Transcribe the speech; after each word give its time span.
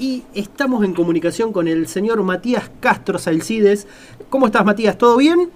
y 0.00 0.24
estamos 0.34 0.82
en 0.82 0.94
comunicación 0.94 1.52
con 1.52 1.68
el 1.68 1.86
señor 1.86 2.22
Matías 2.22 2.70
Castro 2.80 3.18
Salcides. 3.18 3.86
¿Cómo 4.30 4.46
estás, 4.46 4.64
Matías? 4.64 4.96
¿Todo 4.96 5.18
bien? 5.18 5.50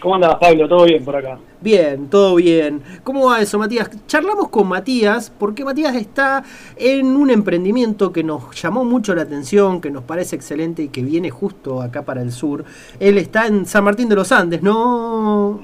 ¿Cómo 0.00 0.14
andas, 0.14 0.36
Pablo? 0.36 0.68
¿Todo 0.68 0.84
bien 0.84 1.04
por 1.04 1.16
acá? 1.16 1.38
Bien, 1.60 2.08
todo 2.08 2.36
bien. 2.36 2.82
¿Cómo 3.02 3.26
va 3.26 3.40
eso, 3.40 3.58
Matías? 3.58 3.90
Charlamos 4.06 4.48
con 4.48 4.68
Matías 4.68 5.32
porque 5.36 5.64
Matías 5.64 5.96
está 5.96 6.44
en 6.76 7.08
un 7.16 7.30
emprendimiento 7.30 8.12
que 8.12 8.22
nos 8.22 8.54
llamó 8.60 8.84
mucho 8.84 9.12
la 9.16 9.22
atención, 9.22 9.80
que 9.80 9.90
nos 9.90 10.04
parece 10.04 10.36
excelente 10.36 10.84
y 10.84 10.88
que 10.88 11.02
viene 11.02 11.30
justo 11.30 11.82
acá 11.82 12.04
para 12.04 12.22
el 12.22 12.30
sur. 12.30 12.64
Él 13.00 13.18
está 13.18 13.48
en 13.48 13.66
San 13.66 13.82
Martín 13.82 14.08
de 14.08 14.14
los 14.14 14.30
Andes, 14.30 14.62
¿no? 14.62 15.60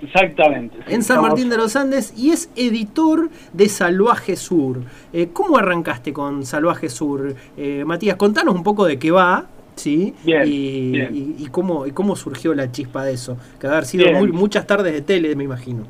exactamente. 0.00 0.78
en 0.86 1.02
San 1.02 1.20
Martín 1.20 1.50
de 1.50 1.58
los 1.58 1.76
Andes 1.76 2.14
y 2.16 2.30
es 2.30 2.50
editor 2.56 3.28
de 3.52 3.68
Salvaje 3.68 4.36
Sur. 4.36 4.80
Eh, 5.12 5.28
¿Cómo 5.34 5.58
arrancaste 5.58 6.14
con 6.14 6.46
Salvaje 6.46 6.88
Sur? 6.88 7.34
Eh, 7.58 7.84
Matías, 7.84 8.16
contanos 8.16 8.54
un 8.54 8.62
poco 8.62 8.86
de 8.86 8.98
qué 8.98 9.10
va 9.10 9.46
¿sí? 9.76 10.14
y, 10.24 10.98
Y, 11.38 11.46
cómo, 11.50 11.86
y 11.86 11.92
cómo 11.92 12.16
surgió 12.16 12.54
la 12.54 12.72
chispa 12.72 13.04
de 13.04 13.14
eso. 13.14 13.38
Que 13.60 13.68
haber 13.68 13.84
sido 13.84 14.06
muchas 14.32 14.66
tardes 14.66 14.92
de 14.92 15.02
tele, 15.02 15.36
me 15.36 15.44
imagino. 15.44 15.84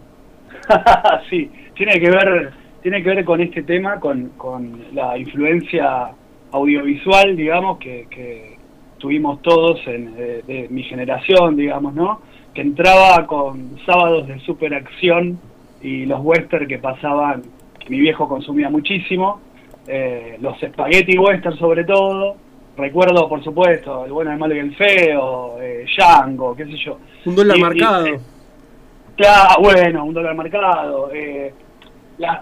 sí, 1.30 1.50
tiene 1.74 1.98
que 1.98 2.10
ver 2.10 2.52
tiene 2.86 3.02
que 3.02 3.08
ver 3.08 3.24
con 3.24 3.40
este 3.40 3.64
tema, 3.64 3.98
con, 3.98 4.28
con 4.36 4.80
la 4.94 5.18
influencia 5.18 6.10
audiovisual, 6.52 7.36
digamos, 7.36 7.78
que, 7.78 8.06
que 8.08 8.58
tuvimos 8.98 9.42
todos 9.42 9.80
en, 9.88 10.14
de, 10.14 10.68
mi 10.70 10.84
generación, 10.84 11.56
digamos, 11.56 11.94
¿no? 11.94 12.20
Que 12.54 12.60
entraba 12.60 13.26
con 13.26 13.76
sábados 13.84 14.28
de 14.28 14.38
superacción 14.38 15.36
y 15.82 16.06
los 16.06 16.20
western 16.22 16.68
que 16.68 16.78
pasaban, 16.78 17.42
que 17.80 17.90
mi 17.90 17.98
viejo 17.98 18.28
consumía 18.28 18.70
muchísimo, 18.70 19.40
eh, 19.88 20.36
los 20.40 20.56
spaghetti 20.60 21.18
western 21.18 21.58
sobre 21.58 21.82
todo, 21.82 22.36
recuerdo, 22.76 23.28
por 23.28 23.42
supuesto, 23.42 24.04
El 24.04 24.12
bueno, 24.12 24.32
el 24.32 24.38
malo 24.38 24.54
y 24.54 24.58
el 24.58 24.74
feo, 24.76 25.60
eh, 25.60 25.86
Django, 25.96 26.54
qué 26.54 26.66
sé 26.66 26.76
yo. 26.76 26.98
Un 27.24 27.34
dólar 27.34 27.58
marcado. 27.58 28.06
Eh, 28.06 28.20
claro, 29.16 29.62
bueno, 29.62 30.04
un 30.04 30.14
dólar 30.14 30.34
marcado. 30.34 31.10
Eh, 31.12 31.54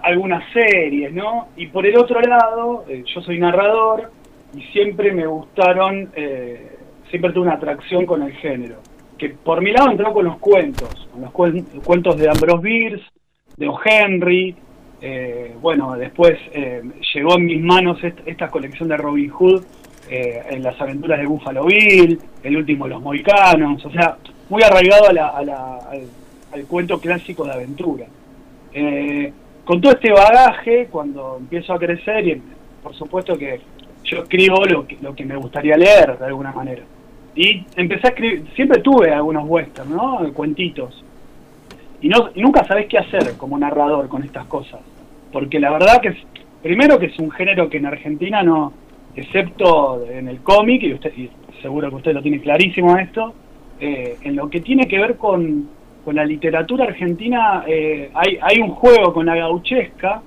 algunas 0.03 0.43
series, 0.53 1.13
¿no? 1.13 1.49
Y 1.57 1.67
por 1.67 1.85
el 1.85 1.97
otro 1.97 2.21
lado, 2.21 2.85
eh, 2.87 3.03
yo 3.13 3.21
soy 3.21 3.39
narrador 3.39 4.11
y 4.53 4.61
siempre 4.71 5.11
me 5.11 5.27
gustaron, 5.27 6.11
siempre 7.09 7.31
tuve 7.33 7.43
una 7.43 7.55
atracción 7.55 8.05
con 8.05 8.23
el 8.23 8.31
género. 8.33 8.77
Que 9.17 9.29
por 9.29 9.61
mi 9.61 9.71
lado 9.71 9.91
entró 9.91 10.13
con 10.13 10.25
los 10.25 10.37
cuentos, 10.37 11.09
con 11.11 11.21
los 11.21 11.83
cuentos 11.83 12.17
de 12.17 12.29
Ambrose 12.29 12.63
Bierce, 12.63 13.05
de 13.57 13.67
O. 13.67 13.77
Henry. 13.83 14.55
bueno, 15.61 15.95
después 15.97 16.39
llegó 17.13 17.35
en 17.35 17.45
mis 17.45 17.61
manos 17.61 17.99
esta 18.25 18.49
colección 18.49 18.87
de 18.87 18.95
Robin 18.95 19.29
Hood 19.29 19.63
eh, 20.09 20.43
en 20.49 20.63
las 20.63 20.79
aventuras 20.79 21.19
de 21.19 21.25
Buffalo 21.25 21.65
Bill, 21.65 22.19
el 22.43 22.57
último 22.57 22.87
Los 22.87 23.01
Moicanos, 23.01 23.83
o 23.85 23.91
sea, 23.91 24.17
muy 24.49 24.61
arraigado 24.61 25.07
al, 25.09 26.65
cuento 26.67 26.99
clásico 26.99 27.43
de 27.45 27.53
aventura. 27.53 28.05
Eh, 28.73 29.33
con 29.63 29.81
todo 29.81 29.93
este 29.93 30.11
bagaje, 30.11 30.87
cuando 30.91 31.37
empiezo 31.39 31.73
a 31.73 31.79
crecer, 31.79 32.27
y 32.27 32.41
por 32.83 32.93
supuesto 32.93 33.37
que 33.37 33.59
yo 34.03 34.19
escribo 34.19 34.63
lo 34.65 34.85
que, 34.85 34.97
lo 35.01 35.15
que 35.15 35.25
me 35.25 35.35
gustaría 35.35 35.75
leer 35.75 36.17
de 36.17 36.25
alguna 36.25 36.51
manera. 36.51 36.83
Y 37.35 37.65
empecé 37.75 38.07
a 38.07 38.09
escribir, 38.11 38.45
siempre 38.55 38.81
tuve 38.81 39.11
algunos 39.11 39.43
westerns, 39.47 39.89
¿no? 39.89 40.31
Cuentitos. 40.33 41.03
Y, 42.01 42.09
no, 42.09 42.29
y 42.35 42.41
nunca 42.41 42.63
sabés 42.65 42.85
qué 42.87 42.99
hacer 42.99 43.35
como 43.37 43.57
narrador 43.57 44.07
con 44.07 44.23
estas 44.23 44.45
cosas. 44.45 44.79
Porque 45.31 45.59
la 45.59 45.71
verdad 45.71 45.99
que 45.99 46.09
es, 46.09 46.17
primero 46.61 46.99
que 46.99 47.07
es 47.07 47.19
un 47.19 47.31
género 47.31 47.69
que 47.69 47.77
en 47.77 47.87
Argentina 47.87 48.43
no, 48.43 48.71
excepto 49.15 50.05
en 50.09 50.27
el 50.27 50.41
cómic, 50.41 50.83
y 50.83 50.93
usted 50.93 51.11
seguro 51.61 51.89
que 51.89 51.95
usted 51.95 52.13
lo 52.13 52.21
tiene 52.21 52.39
clarísimo 52.39 52.97
esto, 52.97 53.33
eh, 53.79 54.17
en 54.21 54.35
lo 54.35 54.49
que 54.49 54.61
tiene 54.61 54.87
que 54.87 54.99
ver 54.99 55.17
con, 55.17 55.67
con 56.03 56.15
la 56.15 56.25
literatura 56.25 56.85
argentina, 56.85 57.63
eh, 57.67 58.09
hay, 58.13 58.37
hay 58.41 58.59
un 58.59 58.71
juego 58.71 59.13
con 59.13 59.25
la 59.25 59.35
gauchesca, 59.35 60.21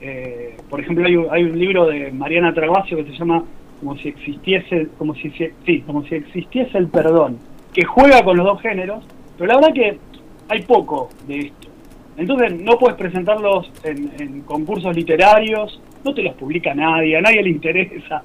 eh, 0.00 0.56
por 0.68 0.80
ejemplo 0.80 1.06
hay, 1.06 1.16
hay, 1.30 1.50
un 1.50 1.58
libro 1.58 1.86
de 1.86 2.10
Mariana 2.12 2.54
Travasio 2.54 2.96
que 2.98 3.04
se 3.04 3.18
llama 3.18 3.44
como 3.80 3.96
si 3.96 4.08
existiese, 4.08 4.88
como 4.96 5.14
si 5.14 5.30
sí, 5.30 5.80
como 5.82 6.04
si 6.04 6.16
existiese 6.16 6.78
el 6.78 6.88
perdón, 6.88 7.38
que 7.72 7.84
juega 7.84 8.22
con 8.24 8.36
los 8.36 8.46
dos 8.46 8.60
géneros, 8.60 9.04
pero 9.36 9.48
la 9.48 9.56
verdad 9.56 9.74
que 9.74 9.98
hay 10.48 10.62
poco 10.62 11.10
de 11.26 11.38
esto. 11.38 11.68
Entonces 12.16 12.60
no 12.60 12.76
puedes 12.78 12.96
presentarlos 12.96 13.70
en, 13.84 14.10
en 14.18 14.40
concursos 14.42 14.96
literarios, 14.96 15.80
no 16.04 16.14
te 16.14 16.22
los 16.22 16.34
publica 16.34 16.74
nadie, 16.74 17.16
a 17.16 17.20
nadie 17.20 17.42
le 17.42 17.50
interesa. 17.50 18.22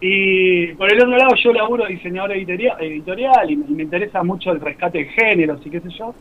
Y 0.00 0.68
por 0.74 0.92
el 0.92 0.98
otro 0.98 1.16
lado 1.16 1.34
yo 1.36 1.52
laburo 1.52 1.86
diseñador 1.86 2.32
editorial, 2.32 3.50
y, 3.50 3.56
me 3.56 3.82
interesa 3.82 4.22
mucho 4.22 4.52
el 4.52 4.60
rescate 4.60 4.98
de 4.98 5.04
géneros 5.06 5.64
y 5.64 5.70
qué 5.70 5.80
sé 5.80 5.90
yo. 5.90 6.14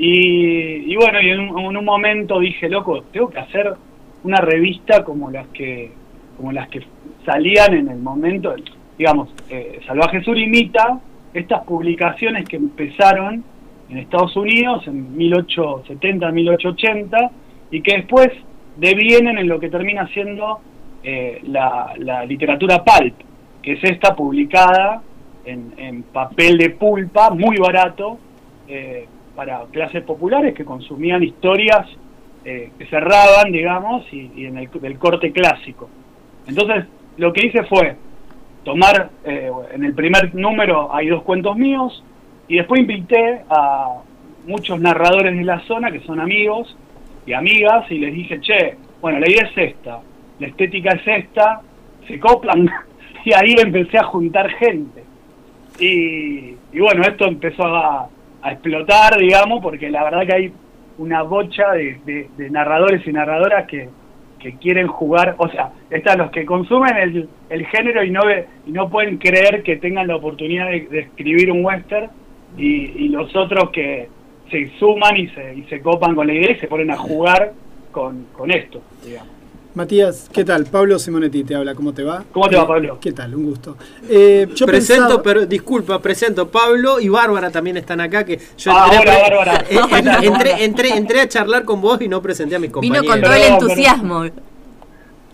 Y, 0.00 0.94
bueno, 0.94 1.20
y 1.20 1.30
en 1.30 1.40
un, 1.40 1.84
momento 1.84 2.38
dije, 2.38 2.68
loco, 2.68 3.02
tengo 3.12 3.30
que 3.30 3.40
hacer 3.40 3.74
una 4.22 4.40
revista 4.40 5.02
como 5.04 5.30
las 5.30 5.48
que 5.48 5.90
como 6.36 6.52
las 6.52 6.68
que 6.68 6.82
salían 7.26 7.74
en 7.74 7.88
el 7.88 7.98
momento, 7.98 8.54
digamos, 8.96 9.28
eh, 9.50 9.80
Salvaje 9.84 10.22
Sur 10.22 10.38
imita 10.38 11.00
estas 11.34 11.64
publicaciones 11.64 12.48
que 12.48 12.56
empezaron 12.56 13.42
en 13.90 13.98
Estados 13.98 14.36
Unidos 14.36 14.86
en 14.86 15.16
1870, 15.16 16.30
1880 16.30 17.30
y 17.72 17.80
que 17.80 17.96
después 17.96 18.28
devienen 18.76 19.38
en 19.38 19.48
lo 19.48 19.58
que 19.58 19.68
termina 19.68 20.06
siendo 20.08 20.60
eh, 21.02 21.40
la, 21.44 22.24
literatura 22.26 22.82
pulp, 22.84 23.14
que 23.62 23.72
es 23.72 23.84
esta 23.84 24.14
publicada 24.14 25.02
en, 25.44 26.02
papel 26.12 26.58
de 26.58 26.70
pulpa, 26.70 27.30
muy 27.30 27.56
barato, 27.56 28.18
eh, 28.68 29.06
para 29.34 29.62
clases 29.72 30.02
populares 30.02 30.54
que 30.54 30.64
consumían 30.64 31.22
historias 31.22 31.86
eh, 32.44 32.70
que 32.76 32.86
cerraban, 32.86 33.52
digamos, 33.52 34.04
y, 34.12 34.44
en 34.44 34.58
el 34.58 34.70
del 34.70 34.98
corte 34.98 35.32
clásico. 35.32 35.88
Entonces, 36.46 36.84
lo 37.16 37.32
que 37.32 37.46
hice 37.46 37.62
fue 37.64 37.96
tomar, 38.64 39.10
en 39.24 39.84
el 39.84 39.94
primer 39.94 40.34
número 40.34 40.94
hay 40.94 41.08
dos 41.08 41.22
cuentos 41.22 41.56
míos, 41.56 42.04
y 42.48 42.56
después 42.56 42.80
invité 42.80 43.42
a 43.48 44.00
muchos 44.46 44.80
narradores 44.80 45.36
de 45.36 45.44
la 45.44 45.60
zona 45.60 45.90
que 45.90 46.00
son 46.00 46.20
amigos, 46.20 46.76
y 47.28 47.34
amigas 47.34 47.90
y 47.90 47.98
les 47.98 48.14
dije, 48.14 48.40
che, 48.40 48.76
bueno, 49.02 49.20
la 49.20 49.30
idea 49.30 49.44
es 49.44 49.74
esta, 49.74 50.00
la 50.38 50.46
estética 50.46 50.90
es 50.92 51.24
esta, 51.24 51.62
se 52.06 52.18
coplan 52.18 52.70
y 53.24 53.32
ahí 53.34 53.54
empecé 53.58 53.98
a 53.98 54.04
juntar 54.04 54.48
gente. 54.50 55.04
Y, 55.80 56.54
bueno, 56.78 57.02
esto 57.02 57.26
empezó 57.26 57.64
a, 57.64 58.08
explotar, 58.44 59.18
digamos, 59.18 59.60
porque 59.60 59.90
la 59.90 60.04
verdad 60.04 60.24
que 60.24 60.34
hay 60.34 60.52
una 60.96 61.22
bocha 61.22 61.72
de, 61.72 62.28
narradores 62.50 63.06
y 63.06 63.12
narradoras 63.12 63.66
que, 63.66 63.88
quieren 64.60 64.86
jugar, 64.86 65.34
o 65.38 65.48
sea, 65.48 65.72
están 65.90 66.18
los 66.18 66.30
que 66.30 66.46
consumen 66.46 66.96
el, 66.96 67.28
el 67.50 67.66
género 67.66 68.04
y 68.04 68.10
no, 68.10 68.22
y 68.66 68.70
no 68.70 68.88
pueden 68.88 69.18
creer 69.18 69.64
que 69.64 69.76
tengan 69.76 70.06
la 70.06 70.16
oportunidad 70.16 70.68
de, 70.68 71.00
escribir 71.00 71.50
un 71.50 71.64
western 71.64 72.08
y, 72.56 73.04
y 73.04 73.08
los 73.08 73.34
otros 73.34 73.70
que, 73.70 74.08
se 74.50 74.70
suman 74.78 75.16
y 75.16 75.28
se, 75.28 75.54
y 75.54 75.62
se 75.64 75.80
copan 75.80 76.14
con 76.14 76.26
la 76.26 76.34
idea 76.34 76.52
y 76.52 76.56
se 76.56 76.66
ponen 76.66 76.90
a 76.90 76.96
jugar 76.96 77.52
con, 77.92 78.26
con 78.32 78.50
esto, 78.50 78.80
digamos. 79.04 79.37
Matías, 79.78 80.28
¿qué 80.32 80.44
tal? 80.44 80.66
Pablo 80.66 80.98
Simonetti 80.98 81.44
te 81.44 81.54
habla, 81.54 81.72
¿cómo 81.72 81.94
te 81.94 82.02
va? 82.02 82.24
¿Cómo 82.32 82.48
te 82.48 82.56
va, 82.56 82.66
Pablo? 82.66 82.98
¿Qué 83.00 83.12
tal? 83.12 83.32
Un 83.36 83.44
gusto. 83.44 83.76
Eh, 84.10 84.48
yo 84.52 84.66
presento, 84.66 85.22
pero 85.22 85.46
disculpa, 85.46 86.02
presento 86.02 86.50
Pablo 86.50 86.98
y 86.98 87.08
Bárbara 87.08 87.48
también 87.50 87.76
están 87.76 88.00
acá. 88.00 88.24
Que 88.24 88.40
yo 88.58 88.72
ah, 88.74 88.90
entré, 88.92 89.12
Bárbara. 89.22 89.64
Eh, 89.70 90.64
entré, 90.64 90.94
entré, 90.94 91.20
a 91.20 91.28
charlar 91.28 91.64
con 91.64 91.80
vos 91.80 92.02
y 92.02 92.08
no 92.08 92.20
presenté 92.20 92.56
a 92.56 92.58
mis 92.58 92.70
compañeros. 92.70 93.02
Vino 93.02 93.12
con 93.12 93.22
todo 93.22 93.34
el 93.34 93.52
entusiasmo. 93.52 94.24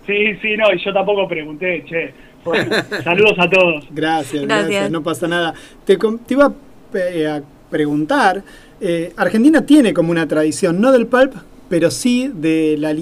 Sí, 0.05 0.35
sí, 0.41 0.55
no, 0.55 0.71
y 0.71 0.83
yo 0.83 0.93
tampoco 0.93 1.27
pregunté, 1.27 1.83
che. 1.89 2.13
saludos 3.03 3.39
a 3.39 3.49
todos. 3.49 3.85
Gracias, 3.89 4.45
gracias, 4.45 4.91
no 4.91 5.01
pasa 5.01 5.27
nada. 5.27 5.55
Te, 5.85 5.97
te 5.97 6.33
iba 6.35 6.45
a 6.45 6.53
eh, 6.93 7.41
preguntar 7.71 8.43
eh, 8.79 9.13
Argentina 9.15 9.65
tiene 9.65 9.93
como 9.93 10.11
una 10.11 10.27
tradición, 10.27 10.81
no 10.81 10.91
del 10.91 11.07
pulp, 11.07 11.33
pero 11.69 11.89
sí 11.89 12.29
de 12.33 12.75
la, 12.77 12.93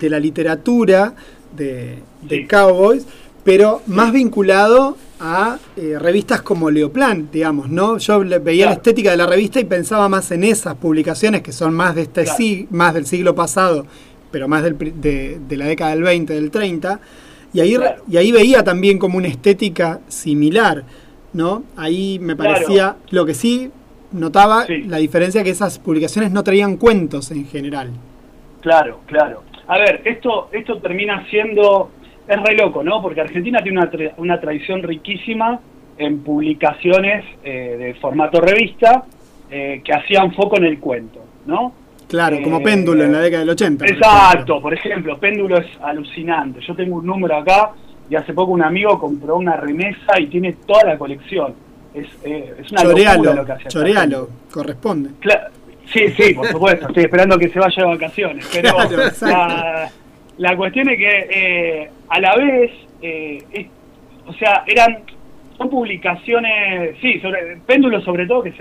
de 0.00 0.10
la 0.10 0.18
literatura 0.18 1.14
de, 1.56 2.02
cowboys, 2.48 3.06
pero 3.44 3.82
más 3.86 4.12
vinculado 4.12 4.96
a 5.18 5.58
eh, 5.76 5.96
revistas 5.98 6.42
como 6.42 6.70
Leoplan, 6.70 7.28
digamos, 7.30 7.68
¿no? 7.68 7.98
Yo 7.98 8.20
veía 8.40 8.66
la 8.66 8.72
estética 8.72 9.10
de 9.10 9.16
la 9.16 9.26
revista 9.26 9.60
y 9.60 9.64
pensaba 9.64 10.08
más 10.08 10.30
en 10.30 10.44
esas 10.44 10.74
publicaciones 10.76 11.42
que 11.42 11.52
son 11.52 11.74
más 11.74 11.94
de 11.94 12.02
este 12.02 12.66
más 12.70 12.94
del 12.94 13.06
siglo 13.06 13.34
pasado, 13.34 13.86
pero 14.30 14.48
más 14.48 14.62
de, 14.62 15.40
la 15.50 15.66
década 15.66 15.90
del 15.90 16.02
20, 16.02 16.32
del 16.32 16.50
30, 16.50 17.00
y 17.52 17.60
ahí, 17.60 17.76
y 18.08 18.16
ahí 18.16 18.32
veía 18.32 18.62
también 18.64 18.98
como 18.98 19.18
una 19.18 19.28
estética 19.28 20.00
similar, 20.08 20.84
¿no? 21.32 21.64
Ahí 21.76 22.18
me 22.20 22.36
parecía, 22.36 22.96
lo 23.10 23.26
que 23.26 23.34
sí 23.34 23.70
notaba 24.12 24.66
la 24.86 24.96
diferencia 24.98 25.44
que 25.44 25.50
esas 25.50 25.78
publicaciones 25.78 26.30
no 26.32 26.42
traían 26.42 26.76
cuentos 26.76 27.30
en 27.30 27.46
general. 27.46 27.90
Claro, 28.60 29.00
claro. 29.06 29.42
A 29.70 29.78
ver, 29.78 30.02
esto, 30.04 30.48
esto 30.50 30.78
termina 30.78 31.24
siendo, 31.30 31.92
es 32.26 32.42
re 32.42 32.56
loco, 32.56 32.82
¿no? 32.82 33.00
Porque 33.00 33.20
Argentina 33.20 33.62
tiene 33.62 33.78
una, 33.78 33.90
una 34.16 34.40
tradición 34.40 34.82
riquísima 34.82 35.60
en 35.96 36.24
publicaciones 36.24 37.24
eh, 37.44 37.76
de 37.78 37.94
formato 37.94 38.40
revista 38.40 39.04
eh, 39.48 39.80
que 39.84 39.92
hacían 39.92 40.34
foco 40.34 40.56
en 40.56 40.64
el 40.64 40.80
cuento, 40.80 41.20
¿no? 41.46 41.72
Claro, 42.08 42.42
como 42.42 42.60
Péndulo 42.60 43.04
en 43.04 43.12
la 43.12 43.20
década 43.20 43.42
del 43.42 43.50
80. 43.50 43.86
Exacto, 43.86 44.60
por 44.60 44.74
ejemplo, 44.74 45.16
Péndulo 45.18 45.58
es 45.58 45.68
alucinante. 45.80 46.58
Yo 46.66 46.74
tengo 46.74 46.96
un 46.96 47.06
número 47.06 47.36
acá 47.36 47.70
y 48.10 48.16
hace 48.16 48.34
poco 48.34 48.50
un 48.50 48.64
amigo 48.64 48.98
compró 48.98 49.36
una 49.36 49.56
remesa 49.56 50.18
y 50.18 50.26
tiene 50.26 50.54
toda 50.66 50.82
la 50.82 50.98
colección. 50.98 51.54
Es, 51.94 52.08
es 52.24 52.72
una 52.72 52.82
locura 52.82 53.16
lo 53.16 53.46
que 53.46 53.52
hace. 53.52 53.68
Chorealo, 53.68 54.30
corresponde. 54.50 55.10
Sí, 55.92 56.08
sí, 56.16 56.34
por 56.34 56.46
supuesto. 56.46 56.88
Estoy 56.88 57.04
esperando 57.04 57.38
que 57.38 57.48
se 57.48 57.58
vaya 57.58 57.82
de 57.82 57.88
vacaciones. 57.88 58.50
Pero 58.52 58.76
la, 60.38 60.56
cuestión 60.56 60.88
es 60.88 60.98
que 60.98 61.90
a 62.08 62.20
la 62.20 62.36
vez, 62.36 62.70
o 64.26 64.32
sea, 64.34 64.64
eran 64.66 65.04
son 65.60 65.68
publicaciones, 65.68 66.96
sí, 67.02 67.20
sobre 67.20 67.58
péndulos 67.66 68.02
sobre 68.02 68.26
todo, 68.26 68.42
que 68.42 68.48
es 68.48 68.56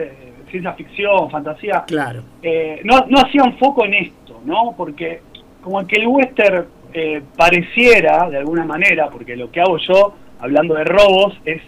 ciencia 0.51 0.73
ficción, 0.73 1.29
fantasía. 1.29 1.85
Claro. 1.87 2.23
Eh, 2.41 2.81
no, 2.83 3.05
no 3.07 3.19
hacían 3.19 3.57
foco 3.57 3.85
en 3.85 3.93
esto, 3.93 4.41
¿no? 4.43 4.73
Porque 4.75 5.21
como 5.61 5.85
que 5.87 5.95
el 5.95 6.07
western 6.07 6.65
eh, 6.93 7.21
pareciera, 7.37 8.29
de 8.29 8.37
alguna 8.37 8.65
manera, 8.65 9.09
porque 9.09 9.37
lo 9.37 9.49
que 9.49 9.61
hago 9.61 9.77
yo, 9.77 10.13
hablando 10.41 10.73
de 10.73 10.83
robos, 10.83 11.39
es 11.45 11.61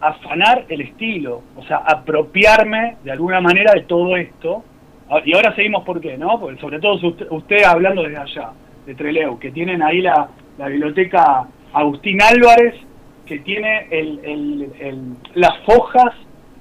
afanar 0.00 0.64
el 0.68 0.80
estilo, 0.80 1.42
o 1.54 1.62
sea, 1.62 1.76
apropiarme 1.76 2.96
de 3.04 3.12
alguna 3.12 3.40
manera 3.40 3.72
de 3.72 3.82
todo 3.82 4.16
esto. 4.16 4.64
Ah, 5.10 5.20
y 5.24 5.34
ahora 5.34 5.54
seguimos 5.54 5.84
por 5.84 6.00
qué, 6.00 6.16
¿no? 6.18 6.38
Porque 6.40 6.60
sobre 6.60 6.80
todo 6.80 6.98
usted, 7.30 7.62
hablando 7.64 8.02
desde 8.02 8.18
allá, 8.18 8.50
de 8.86 8.94
Treleu, 8.94 9.38
que 9.38 9.50
tienen 9.50 9.82
ahí 9.82 10.00
la, 10.00 10.28
la 10.58 10.68
biblioteca 10.68 11.46
Agustín 11.72 12.20
Álvarez, 12.22 12.74
que 13.26 13.40
tiene 13.40 13.88
las 15.34 15.58
fojas 15.64 16.14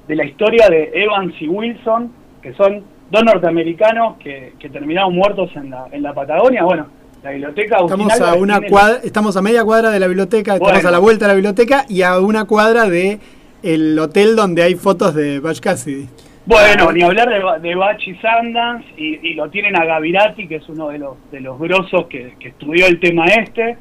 de 0.07 0.15
la 0.15 0.25
historia 0.25 0.67
de 0.69 0.91
Evans 0.93 1.33
y 1.39 1.47
Wilson, 1.47 2.11
que 2.41 2.53
son 2.53 2.83
dos 3.11 3.23
norteamericanos 3.23 4.17
que, 4.17 4.53
terminaron 4.71 5.15
muertos 5.15 5.51
en 5.55 5.69
la, 5.69 5.85
en 5.91 6.03
la 6.03 6.13
Patagonia. 6.13 6.63
Bueno, 6.63 6.87
la 7.23 7.31
biblioteca 7.31 7.77
estamos 7.79 8.21
a 8.21 8.35
una 8.35 8.61
cuadra, 8.61 8.99
estamos 9.03 9.37
a 9.37 9.41
media 9.41 9.63
cuadra 9.63 9.89
de 9.89 9.99
la 9.99 10.07
biblioteca, 10.07 10.55
estamos 10.55 10.85
a 10.85 10.91
la 10.91 10.99
vuelta 10.99 11.25
de 11.25 11.29
la 11.29 11.35
biblioteca 11.35 11.85
y 11.87 12.01
a 12.01 12.19
una 12.19 12.45
cuadra 12.45 12.89
de 12.89 13.19
el 13.63 13.97
hotel 13.97 14.35
donde 14.35 14.63
hay 14.63 14.75
fotos 14.75 15.15
de 15.15 15.39
Butch 15.39 15.59
Cassidy. 15.59 16.07
Bueno, 16.45 16.91
ni 16.91 17.01
hablar 17.01 17.27
de, 17.27 17.67
de 17.67 17.75
Bach 17.75 17.99
y 18.05 18.15
Sundance, 18.15 18.85
y, 18.97 19.33
lo 19.33 19.49
tienen 19.49 19.75
a 19.75 19.83
Gavirati, 19.83 20.47
que 20.47 20.57
es 20.57 20.69
uno 20.69 20.89
de 20.89 20.99
los, 20.99 21.31
de 21.31 21.39
los 21.39 21.57
grosos 21.59 22.05
que, 22.07 22.33
estudió 22.39 22.85
el 22.85 22.99
tema 22.99 23.25
este. 23.25 23.77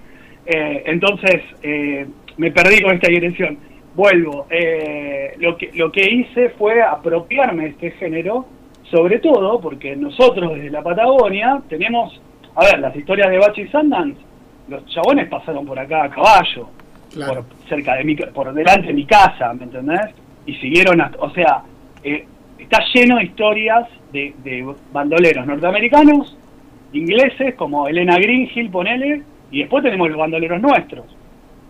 Eh, 0.46 0.82
entonces, 0.86 1.42
eh, 1.62 2.06
me 2.38 2.50
perdí 2.50 2.80
con 2.82 2.94
esta 2.94 3.08
dirección. 3.08 3.58
Vuelvo. 3.94 4.46
Eh, 4.48 5.34
lo, 5.38 5.58
que, 5.58 5.70
lo 5.74 5.92
que 5.92 6.10
hice 6.10 6.50
fue 6.50 6.82
apropiarme 6.82 7.64
de 7.64 7.68
este 7.70 7.90
género, 7.92 8.46
sobre 8.90 9.18
todo 9.18 9.60
porque 9.60 9.94
nosotros 9.94 10.54
desde 10.54 10.70
la 10.70 10.82
Patagonia 10.82 11.60
tenemos, 11.68 12.18
a 12.54 12.64
ver, 12.64 12.78
las 12.78 12.96
historias 12.96 13.30
de 13.30 13.38
Bachi 13.38 13.62
y 13.62 13.68
Sundance, 13.68 14.20
los 14.68 14.86
chabones 14.86 15.28
pasaron 15.28 15.66
por 15.66 15.78
acá 15.78 16.04
a 16.04 16.10
caballo, 16.10 16.70
por, 17.14 17.44
cerca 17.68 17.96
de 17.96 18.04
mi, 18.04 18.16
por 18.16 18.54
delante 18.54 18.86
de 18.86 18.94
mi 18.94 19.04
casa, 19.04 19.52
¿me 19.52 19.64
entendés? 19.64 20.14
Y 20.46 20.54
siguieron, 20.54 21.00
o 21.18 21.30
sea, 21.30 21.62
eh, 22.02 22.26
está 22.64 22.82
lleno 22.92 23.16
de 23.16 23.24
historias 23.24 23.88
de, 24.12 24.34
de 24.42 24.74
bandoleros 24.92 25.46
norteamericanos, 25.46 26.36
ingleses, 26.92 27.54
como 27.54 27.88
Elena 27.88 28.16
Greenhill, 28.16 28.70
ponele, 28.70 29.22
y 29.50 29.60
después 29.60 29.84
tenemos 29.84 30.08
los 30.08 30.18
bandoleros 30.18 30.60
nuestros. 30.60 31.04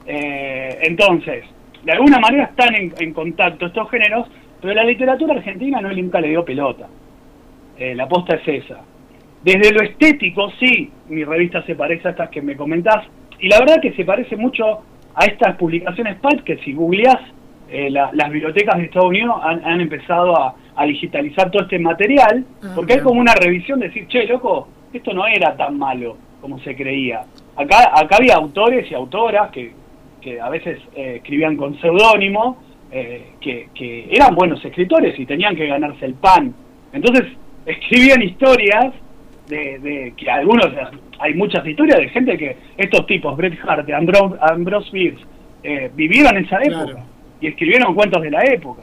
Eh, 0.06 0.78
entonces, 0.82 1.44
de 1.84 1.92
alguna 1.92 2.18
manera 2.18 2.44
están 2.44 2.74
en, 2.74 3.12
contacto 3.12 3.66
estos 3.66 3.90
géneros, 3.90 4.28
pero 4.60 4.74
la 4.74 4.84
literatura 4.84 5.34
argentina 5.34 5.80
no 5.80 5.92
nunca 5.92 6.20
le 6.20 6.28
dio 6.28 6.44
pelota. 6.44 6.86
Eh, 7.78 7.94
la 7.94 8.04
aposta 8.04 8.36
es 8.36 8.64
esa. 8.64 8.80
Desde 9.42 9.72
lo 9.72 9.82
estético, 9.82 10.50
sí, 10.58 10.90
mi 11.08 11.24
revista 11.24 11.62
se 11.64 11.74
parece 11.74 12.08
a 12.08 12.10
estas 12.12 12.30
que 12.30 12.40
me 12.40 12.56
comentás, 12.56 13.04
y 13.40 13.48
la 13.48 13.58
verdad 13.60 13.80
que 13.82 13.92
se 13.92 14.04
parece 14.04 14.36
mucho 14.36 14.82
a 15.14 15.24
estas 15.26 15.56
publicaciones 15.56 16.18
PAD 16.20 16.40
que 16.40 16.56
si 16.58 16.72
googleás, 16.72 17.20
eh, 17.68 17.90
las 17.90 18.30
bibliotecas 18.30 18.76
de 18.76 18.84
Estados 18.84 19.08
Unidos 19.08 19.36
han, 19.42 19.80
empezado 19.80 20.36
a, 20.36 20.54
digitalizar 20.86 21.50
todo 21.50 21.62
este 21.62 21.78
material, 21.78 22.44
ah, 22.62 22.72
porque 22.74 22.94
hay 22.94 23.00
como 23.00 23.20
una 23.20 23.34
revisión 23.34 23.80
de 23.80 23.88
decir, 23.88 24.06
che, 24.08 24.26
loco, 24.26 24.68
esto 24.92 25.12
no 25.14 25.26
era 25.26 25.56
tan 25.56 25.78
malo 25.78 26.16
como 26.40 26.58
se 26.60 26.74
creía. 26.76 27.24
Acá, 27.56 27.92
acá 27.94 28.16
había 28.16 28.34
autores 28.34 28.90
y 28.90 28.94
autoras 28.94 29.50
que 29.50 29.72
que 30.24 30.40
a 30.40 30.48
veces 30.48 30.78
eh, 30.96 31.16
escribían 31.16 31.56
con 31.56 31.78
seudónimo, 31.80 32.56
eh, 32.90 33.32
que, 33.40 34.08
eran 34.10 34.34
buenos 34.34 34.64
escritores 34.64 35.18
y 35.18 35.26
tenían 35.26 35.54
que 35.54 35.66
ganarse 35.66 36.06
el 36.06 36.14
pan. 36.14 36.54
Entonces 36.92 37.26
escribían 37.66 38.22
historias 38.22 38.94
de, 39.48 40.14
que 40.16 40.30
algunos, 40.30 40.66
hay 41.20 41.34
muchas 41.34 41.64
historias 41.66 41.98
de 41.98 42.08
gente 42.08 42.38
que 42.38 42.56
estos 42.78 43.06
tipos, 43.06 43.36
Bret 43.36 43.58
Hart, 43.68 43.88
Ambrose, 43.90 44.36
Ambrose 44.40 44.90
Bierce, 44.90 45.22
eh, 45.62 45.90
vivieron 45.94 46.36
esa 46.38 46.58
época 46.62 47.04
y 47.40 47.48
escribieron 47.48 47.94
cuentos 47.94 48.22
de 48.22 48.30
la 48.30 48.44
época. 48.44 48.82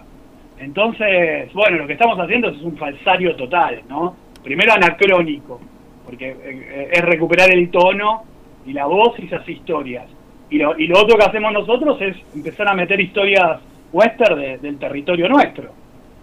Entonces, 0.60 1.52
bueno, 1.54 1.78
lo 1.78 1.88
que 1.88 1.94
estamos 1.94 2.20
haciendo 2.20 2.50
es 2.50 2.62
un 2.62 2.78
falsario 2.78 3.36
total, 3.36 3.82
¿no? 3.90 4.16
Primero 4.44 4.74
anacrónico, 4.74 5.60
porque 6.06 6.90
es 6.92 7.02
recuperar 7.02 7.52
el 7.52 7.70
tono 7.72 8.24
y 8.66 8.74
la 8.74 8.86
voz 8.86 9.18
y 9.20 9.26
esas 9.26 9.48
historias. 9.48 10.06
Y 10.50 10.58
lo, 10.58 10.78
y 10.78 10.88
lo 10.88 11.00
otro 11.00 11.18
que 11.18 11.26
hacemos 11.26 11.54
nosotros 11.54 12.00
es 12.02 12.16
empezar 12.36 12.68
a 12.68 12.74
meter 12.74 13.00
historias 13.00 13.60
western 13.92 14.62
del 14.62 14.78
territorio 14.78 15.28
nuestro, 15.28 15.72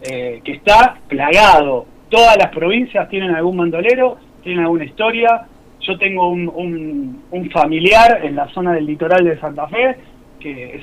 eh, 0.03 0.41
que 0.45 0.53
está 0.53 0.99
plagado. 1.09 1.87
Todas 2.09 2.37
las 2.37 2.49
provincias 2.49 3.09
tienen 3.09 3.35
algún 3.35 3.57
mandolero, 3.57 4.19
tienen 4.43 4.65
alguna 4.65 4.85
historia. 4.85 5.47
Yo 5.81 5.99
tengo 5.99 6.29
un, 6.29 7.23
un, 7.31 7.51
familiar 7.51 8.21
en 8.25 8.37
la 8.37 8.49
zona 8.49 8.73
del 8.73 8.87
litoral 8.87 9.25
de 9.25 9.39
Santa 9.39 9.67
Fe, 9.69 9.97
que 10.39 10.77
es 10.77 10.83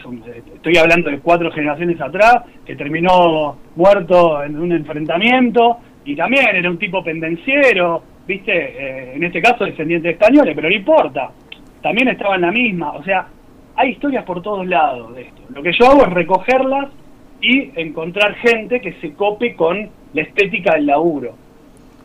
estoy 0.56 0.78
hablando 0.78 1.10
de 1.10 1.20
cuatro 1.20 1.52
generaciones 1.52 2.00
atrás, 2.02 2.44
que 2.66 2.76
terminó 2.76 3.58
muerto 3.76 4.44
en 4.44 4.58
un 4.60 4.72
enfrentamiento, 4.72 5.78
y 6.04 6.16
también 6.16 6.56
era 6.56 6.70
un 6.70 6.78
tipo 6.78 7.04
pendenciero, 7.04 8.04
viste, 8.28 8.52
eh, 8.54 9.14
en 9.16 9.24
este 9.24 9.42
caso 9.42 9.66
descendiente 9.66 10.10
de 10.10 10.14
españoles, 10.14 10.54
pero 10.56 10.70
no 10.70 10.76
importa, 10.76 11.32
también 11.82 12.10
estaba 12.10 12.36
en 12.36 12.42
la 12.42 12.52
misma, 12.52 12.92
o 12.92 13.04
sea, 13.04 13.28
hay 13.76 13.92
historias 13.92 14.24
por 14.24 14.42
todos 14.42 14.66
lados 14.66 15.14
de 15.16 15.24
esto. 15.24 15.42
Lo 15.54 15.62
que 15.62 15.74
yo 15.74 15.88
hago 15.88 16.04
es 16.04 16.14
recogerlas 16.14 16.90
y 17.42 17.72
encontrar 17.76 18.36
gente 18.36 18.80
que 18.80 18.94
se 18.94 19.14
cope 19.14 19.56
con 19.56 19.90
la 20.14 20.22
estética 20.22 20.76
del 20.76 20.86
laburo. 20.88 21.36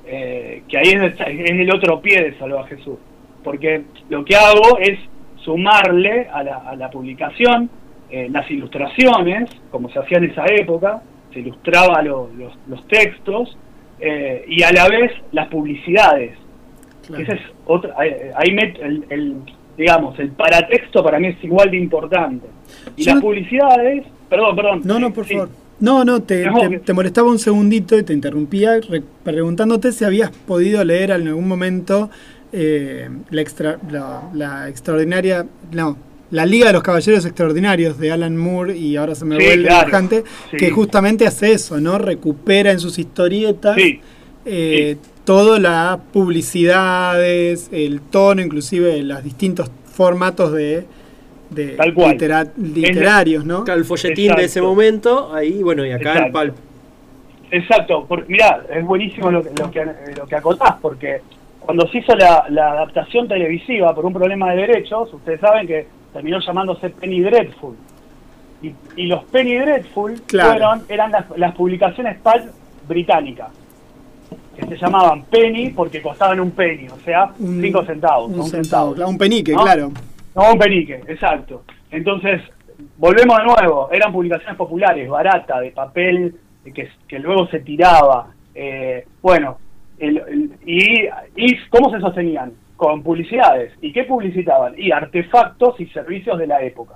Eh, 0.06 0.62
que 0.68 0.78
ahí 0.78 0.88
es, 0.88 1.14
el 1.20 1.72
otro 1.72 2.00
pie 2.00 2.22
de 2.22 2.38
Salvaje 2.38 2.76
Jesús. 2.76 2.98
Porque 3.44 3.82
lo 4.08 4.24
que 4.24 4.34
hago 4.34 4.78
es 4.78 4.98
sumarle 5.44 6.28
a 6.32 6.42
la, 6.76 6.90
publicación 6.90 7.70
eh, 8.10 8.28
las 8.30 8.50
ilustraciones, 8.50 9.50
como 9.70 9.88
se 9.90 9.98
hacía 9.98 10.18
en 10.18 10.24
esa 10.24 10.44
época, 10.46 11.02
se 11.32 11.40
ilustraba 11.40 12.02
los, 12.02 12.28
textos, 12.88 13.56
eh, 14.00 14.44
y 14.48 14.62
a 14.62 14.72
la 14.72 14.88
vez 14.88 15.12
las 15.32 15.48
publicidades. 15.48 16.36
Esa 17.04 17.32
es 17.34 17.40
otra, 17.66 17.94
ahí, 17.96 18.10
ahí 18.34 18.56
el, 19.10 19.42
digamos, 19.76 20.18
el 20.18 20.30
paratexto 20.30 21.02
para 21.02 21.18
mí 21.18 21.28
es 21.28 21.44
igual 21.44 21.70
de 21.70 21.78
importante. 21.78 22.46
Y 22.96 23.04
las 23.04 23.20
publicidades, 23.20 24.06
perdón, 24.28 24.56
perdón. 24.56 24.80
No, 24.84 24.98
no, 24.98 25.12
por 25.12 25.24
favor. 25.24 25.48
No, 25.80 26.04
no, 26.04 26.22
te, 26.22 26.46
te, 26.84 26.92
molestaba 26.92 27.30
un 27.30 27.38
segundito 27.38 27.98
y 27.98 28.02
te 28.02 28.12
interrumpía 28.12 28.72
preguntándote 29.24 29.92
si 29.92 30.04
habías 30.04 30.30
podido 30.30 30.84
leer 30.84 31.10
en 31.10 31.28
algún 31.28 31.48
momento 31.48 32.10
eh, 32.52 33.08
la, 33.30 33.40
extra, 33.40 33.78
la, 34.34 34.68
extraordinaria, 34.68 35.46
no, 35.72 35.96
la 36.30 36.46
Liga 36.46 36.68
de 36.68 36.72
los 36.72 36.82
Caballeros 36.82 37.24
Extraordinarios 37.24 37.98
de 37.98 38.12
Alan 38.12 38.36
Moore 38.36 38.76
y 38.76 38.96
ahora 38.96 39.14
se 39.14 39.24
me 39.24 39.36
vuelve 39.36 39.66
claro, 39.66 40.08
que 40.56 40.70
justamente 40.70 41.26
hace 41.26 41.52
eso, 41.52 41.80
¿no? 41.80 41.98
Recupera 41.98 42.70
en 42.70 42.80
sus 42.80 42.98
historietas 42.98 43.76
eh, 44.44 44.96
todo 45.24 45.58
las 45.58 45.98
publicidades, 46.12 47.68
el 47.72 48.00
tono, 48.00 48.42
inclusive 48.42 49.02
los 49.02 49.22
distintos 49.22 49.70
formatos 49.92 50.52
de, 50.52 50.86
literarios, 52.56 53.44
¿no? 53.44 53.64
El 53.66 53.84
folletín 53.84 54.34
de 54.34 54.44
ese 54.44 54.60
momento, 54.62 55.34
ahí, 55.34 55.62
bueno, 55.62 55.84
y 55.84 55.92
acá 55.92 56.26
el 56.26 56.32
palp. 56.32 56.56
Exacto, 57.52 58.06
mirá, 58.28 58.64
es 58.72 58.84
buenísimo 58.84 59.30
lo, 59.30 59.42
lo, 59.42 59.70
que, 59.70 59.84
lo 60.16 60.26
que 60.26 60.36
acotás, 60.36 60.76
porque 60.80 61.20
cuando 61.60 61.86
se 61.88 61.98
hizo 61.98 62.14
la, 62.16 62.46
adaptación 62.48 63.28
televisiva 63.28 63.94
por 63.94 64.04
un 64.06 64.12
problema 64.12 64.50
de 64.52 64.66
derechos, 64.66 65.12
ustedes 65.12 65.40
saben 65.40 65.66
que 65.66 65.86
terminó 66.12 66.40
llamándose 66.40 66.90
Penny 66.90 67.20
Dreadful. 67.20 67.76
Y, 68.96 69.06
los 69.06 69.24
Penny 69.24 69.56
Dreadful 69.56 70.20
fueron, 70.28 70.82
eran 70.88 71.12
las, 71.12 71.24
las 71.36 71.54
publicaciones 71.54 72.18
PALP 72.20 72.50
británicas 72.86 73.50
se 74.68 74.76
llamaban 74.76 75.22
penny 75.24 75.70
porque 75.70 76.02
costaban 76.02 76.40
un 76.40 76.50
penny, 76.52 76.88
o 76.88 76.98
sea, 77.00 77.32
cinco 77.38 77.84
centavos. 77.84 78.30
Un, 78.30 78.46
centavo, 78.46 78.94
un 79.06 79.18
penique, 79.18 79.52
claro. 79.52 79.92
No, 80.34 80.52
un 80.52 80.58
penique, 80.58 81.02
exacto. 81.08 81.64
Entonces, 81.90 82.40
volvemos 82.98 83.38
de 83.38 83.44
nuevo, 83.44 83.88
eran 83.90 84.12
publicaciones 84.12 84.56
populares, 84.56 85.08
baratas, 85.08 85.60
de 85.60 85.70
papel, 85.70 86.36
que, 86.74 86.88
que 87.08 87.18
luego 87.18 87.46
se 87.48 87.60
tiraba. 87.60 88.28
Eh, 88.54 89.06
bueno, 89.22 89.58
y, 90.00 91.08
y 91.36 91.56
¿cómo 91.68 91.90
se 91.90 92.00
sostenían? 92.00 92.52
Con 92.76 93.02
publicidades. 93.02 93.72
¿Y 93.82 93.92
qué 93.92 94.04
publicitaban? 94.04 94.74
Y 94.76 94.90
artefactos 94.90 95.78
y 95.80 95.86
servicios 95.86 96.38
de 96.38 96.46
la 96.46 96.62
época. 96.62 96.94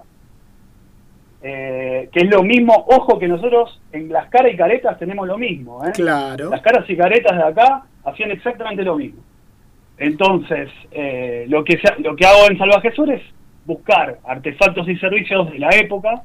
Eh, 1.46 2.08
que 2.10 2.20
es 2.20 2.30
lo 2.30 2.42
mismo, 2.42 2.86
ojo 2.88 3.18
que 3.18 3.28
nosotros 3.28 3.78
en 3.92 4.10
las 4.10 4.30
caras 4.30 4.54
y 4.54 4.56
caretas 4.56 4.98
tenemos 4.98 5.28
lo 5.28 5.36
mismo. 5.36 5.84
¿eh? 5.84 5.92
Claro. 5.92 6.48
Las 6.48 6.62
caras 6.62 6.88
y 6.88 6.96
caretas 6.96 7.36
de 7.36 7.44
acá 7.44 7.82
hacían 8.02 8.30
exactamente 8.30 8.82
lo 8.82 8.96
mismo. 8.96 9.20
Entonces, 9.98 10.70
eh, 10.90 11.44
lo, 11.48 11.62
que 11.62 11.78
lo 11.98 12.16
que 12.16 12.24
hago 12.24 12.50
en 12.50 12.56
Salvaje 12.56 12.92
Sur 12.92 13.12
es 13.12 13.20
buscar 13.66 14.18
artefactos 14.24 14.88
y 14.88 14.96
servicios 14.96 15.50
de 15.50 15.58
la 15.58 15.68
época 15.68 16.22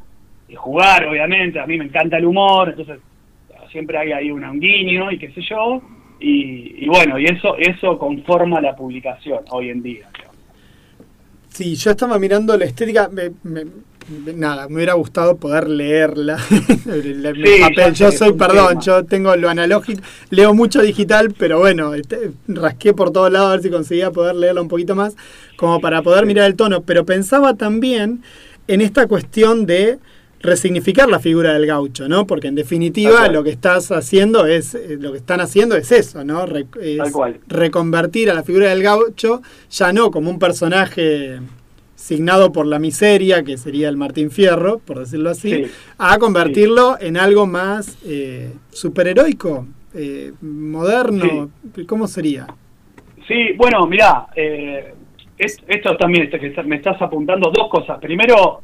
y 0.47 0.55
jugar, 0.55 1.05
obviamente. 1.05 1.59
A 1.59 1.67
mí 1.67 1.77
me 1.77 1.83
encanta 1.83 2.15
el 2.15 2.25
humor, 2.25 2.69
entonces 2.69 2.99
siempre 3.73 3.97
hay 3.97 4.13
ahí 4.13 4.31
un 4.31 4.57
guiño 4.57 5.11
y 5.11 5.19
qué 5.19 5.31
sé 5.33 5.41
yo. 5.41 5.81
Y, 6.19 6.85
bueno, 6.87 7.17
y 7.17 7.25
eso, 7.25 7.55
eso 7.57 7.97
conforma 7.97 8.59
la 8.59 8.75
publicación 8.75 9.39
hoy 9.51 9.69
en 9.69 9.81
día. 9.81 10.07
Sí, 11.49 11.75
yo 11.75 11.91
estaba 11.91 12.19
mirando 12.19 12.57
la 12.57 12.65
estética, 12.65 13.09
me, 13.09 13.31
nada, 14.35 14.67
me 14.67 14.75
hubiera 14.75 14.93
gustado 14.93 15.37
poder 15.37 15.69
leerla. 15.69 16.37
Yo 17.93 18.11
soy, 18.11 18.33
perdón, 18.33 18.79
yo 18.81 19.05
tengo 19.05 19.35
lo 19.35 19.49
analógico, 19.49 20.01
leo 20.29 20.53
mucho 20.53 20.81
digital, 20.81 21.33
pero 21.37 21.59
bueno, 21.59 21.93
este, 21.93 22.31
rasqué 22.47 22.93
por 22.93 23.11
todos 23.11 23.31
lados 23.31 23.49
a 23.49 23.51
ver 23.51 23.61
si 23.61 23.69
conseguía 23.69 24.11
poder 24.11 24.35
leerla 24.35 24.61
un 24.61 24.67
poquito 24.67 24.95
más, 24.95 25.15
como 25.57 25.79
para 25.79 26.01
poder 26.01 26.25
mirar 26.25 26.45
el 26.45 26.55
tono. 26.55 26.81
Pero 26.81 27.05
pensaba 27.05 27.55
también 27.55 28.21
en 28.67 28.81
esta 28.81 29.07
cuestión 29.07 29.65
de 29.65 29.99
resignificar 30.41 31.09
la 31.09 31.19
figura 31.19 31.53
del 31.53 31.65
gaucho, 31.65 32.07
¿no? 32.07 32.25
Porque 32.25 32.47
en 32.47 32.55
definitiva 32.55 33.27
lo 33.27 33.43
que 33.43 33.49
estás 33.49 33.91
haciendo 33.91 34.45
es, 34.45 34.73
eh, 34.73 34.97
lo 34.99 35.11
que 35.11 35.17
están 35.17 35.41
haciendo 35.41 35.75
es 35.75 35.91
eso, 35.91 36.23
¿no? 36.23 36.45
reconvertir 37.47 38.29
a 38.29 38.33
la 38.33 38.43
figura 38.43 38.69
del 38.69 38.81
gaucho 38.81 39.41
ya 39.69 39.91
no 39.91 40.11
como 40.11 40.29
un 40.29 40.39
personaje 40.39 41.39
signado 41.95 42.51
por 42.51 42.65
la 42.65 42.79
miseria, 42.79 43.43
que 43.43 43.57
sería 43.57 43.89
el 43.89 43.97
Martín 43.97 44.31
Fierro, 44.31 44.79
por 44.79 44.99
decirlo 44.99 45.29
así, 45.29 45.65
a 45.97 46.17
convertirlo 46.17 46.97
en 46.99 47.17
algo 47.17 47.45
más 47.45 47.99
eh, 48.05 48.53
superheroico, 48.71 49.67
eh, 49.93 50.31
moderno. 50.41 51.51
¿Cómo 51.87 52.07
sería? 52.07 52.47
Sí, 53.27 53.53
bueno, 53.57 53.85
mirá, 53.85 54.27
eh, 54.35 54.93
esto 55.37 55.97
también 55.97 56.29
que 56.29 56.63
me 56.63 56.77
estás 56.77 56.99
apuntando 57.01 57.51
dos 57.51 57.69
cosas. 57.69 57.99
Primero, 57.99 58.61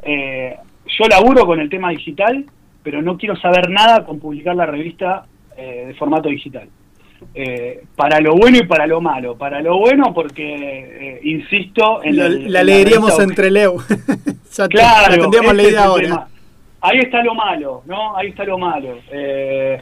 yo 0.86 1.06
laburo 1.08 1.46
con 1.46 1.60
el 1.60 1.70
tema 1.70 1.90
digital, 1.90 2.46
pero 2.84 3.02
no 3.02 3.18
quiero 3.18 3.36
saber 3.36 3.70
nada 3.70 4.06
con 4.06 4.20
publicar 4.20 4.56
la 4.56 4.66
revista 4.66 5.24
de 5.58 5.94
formato 5.98 6.28
digital. 6.30 6.68
Eh, 7.34 7.84
para 7.96 8.20
lo 8.20 8.36
bueno 8.36 8.58
y 8.58 8.66
para 8.66 8.88
lo 8.88 9.02
malo. 9.02 9.36
Para 9.36 9.62
lo 9.62 9.78
bueno 9.78 10.14
porque, 10.14 10.54
eh, 10.54 11.20
insisto, 11.24 12.04
en 12.04 12.52
la, 12.52 12.64
leeríamos 12.64 13.20
entre 13.20 13.52
Leo. 13.52 13.78
claro, 14.70 15.30
Ahí 16.82 17.00
está 17.00 17.24
lo 17.24 17.34
malo, 17.34 17.82
¿no? 17.86 18.16
Ahí 18.16 18.28
está 18.28 18.44
lo 18.44 18.58
malo. 18.58 19.00
Eh, 19.12 19.82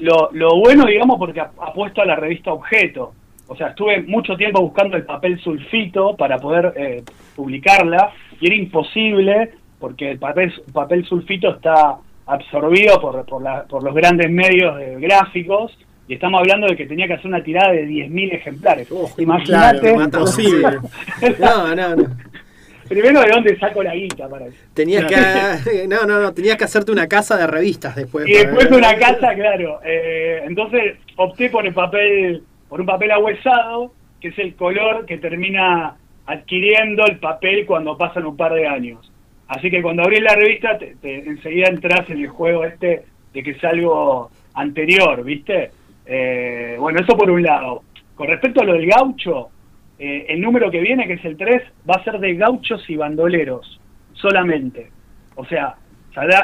lo, 0.00 0.28
lo, 0.32 0.56
bueno, 0.60 0.84
digamos, 0.84 1.18
porque 1.18 1.40
apuesto 1.40 2.02
a 2.02 2.06
la 2.06 2.16
revista 2.16 2.52
Objeto. 2.52 3.14
O 3.48 3.56
sea, 3.56 3.68
estuve 3.68 4.02
mucho 4.02 4.36
tiempo 4.36 4.60
buscando 4.60 4.96
el 4.96 5.04
papel 5.04 5.38
sulfito 5.40 6.16
para 6.16 6.36
poder 6.38 7.04
publicarla 7.36 8.10
y 8.40 8.46
era 8.46 8.56
imposible 8.56 9.52
porque 9.78 10.12
el 10.12 10.18
papel, 10.18 10.52
papel 10.72 11.04
sulfito 11.06 11.50
está 11.50 11.96
absorbido 12.26 13.00
por, 13.00 13.24
por, 13.24 13.42
por 13.68 13.82
los 13.82 13.94
grandes 13.94 14.30
medios 14.30 14.74
gráficos 14.98 15.76
y 16.08 16.14
estamos 16.14 16.40
hablando 16.40 16.68
de 16.68 16.76
que 16.76 16.86
tenía 16.86 17.06
que 17.06 17.14
hacer 17.14 17.26
una 17.26 17.42
tirada 17.42 17.72
de 17.72 17.86
10.000 17.86 18.34
ejemplares. 18.34 18.88
Imagínate. 19.18 19.90
imposible. 19.92 20.78
no, 21.40 21.74
no, 21.74 21.96
no. 21.96 22.16
Primero, 22.88 23.20
¿de 23.22 23.30
dónde 23.30 23.58
saco 23.58 23.82
la 23.82 23.94
guita 23.96 24.28
para 24.28 24.46
eso? 24.46 24.56
Tenías 24.72 25.06
que, 25.06 25.86
no, 25.88 26.06
no, 26.06 26.20
no, 26.20 26.32
tenías 26.32 26.56
que 26.56 26.64
hacerte 26.64 26.92
una 26.92 27.08
casa 27.08 27.36
de 27.36 27.48
revistas 27.48 27.96
después. 27.96 28.28
Y 28.28 28.34
después 28.34 28.70
una 28.70 28.96
casa, 28.96 29.34
claro. 29.34 29.80
Eh, 29.84 30.42
entonces 30.44 30.94
opté 31.16 31.50
por 31.50 31.66
el 31.66 31.74
papel, 31.74 32.44
por 32.68 32.80
un 32.80 32.86
papel 32.86 33.10
ahuesado, 33.10 33.92
que 34.20 34.28
es 34.28 34.38
el 34.38 34.54
color 34.54 35.06
que 35.06 35.18
termina 35.18 35.96
adquiriendo 36.26 37.04
el 37.06 37.18
papel 37.18 37.66
cuando 37.66 37.98
pasan 37.98 38.26
un 38.26 38.36
par 38.36 38.54
de 38.54 38.68
años. 38.68 39.10
Así 39.48 39.70
que 39.70 39.82
cuando 39.82 40.02
abrís 40.02 40.22
la 40.22 40.34
revista, 40.34 40.78
te, 40.78 40.96
enseguida 41.02 41.68
entras 41.68 42.08
en 42.10 42.18
el 42.18 42.28
juego 42.28 42.64
este 42.64 43.04
de 43.32 43.42
que 43.42 43.50
es 43.52 43.64
algo 43.64 44.30
anterior, 44.54 45.22
¿viste? 45.22 45.70
Eh, 46.04 46.76
bueno, 46.78 47.00
eso 47.00 47.16
por 47.16 47.30
un 47.30 47.42
lado. 47.42 47.82
Con 48.14 48.28
respecto 48.28 48.62
a 48.62 48.64
lo 48.64 48.72
del 48.72 48.86
gaucho, 48.86 49.50
eh, 49.98 50.26
el 50.28 50.40
número 50.40 50.70
que 50.70 50.80
viene, 50.80 51.06
que 51.06 51.14
es 51.14 51.24
el 51.24 51.36
3, 51.36 51.62
va 51.88 51.94
a 51.94 52.04
ser 52.04 52.18
de 52.18 52.34
gauchos 52.34 52.88
y 52.88 52.96
bandoleros, 52.96 53.80
solamente. 54.14 54.90
O 55.36 55.44
sea, 55.44 55.76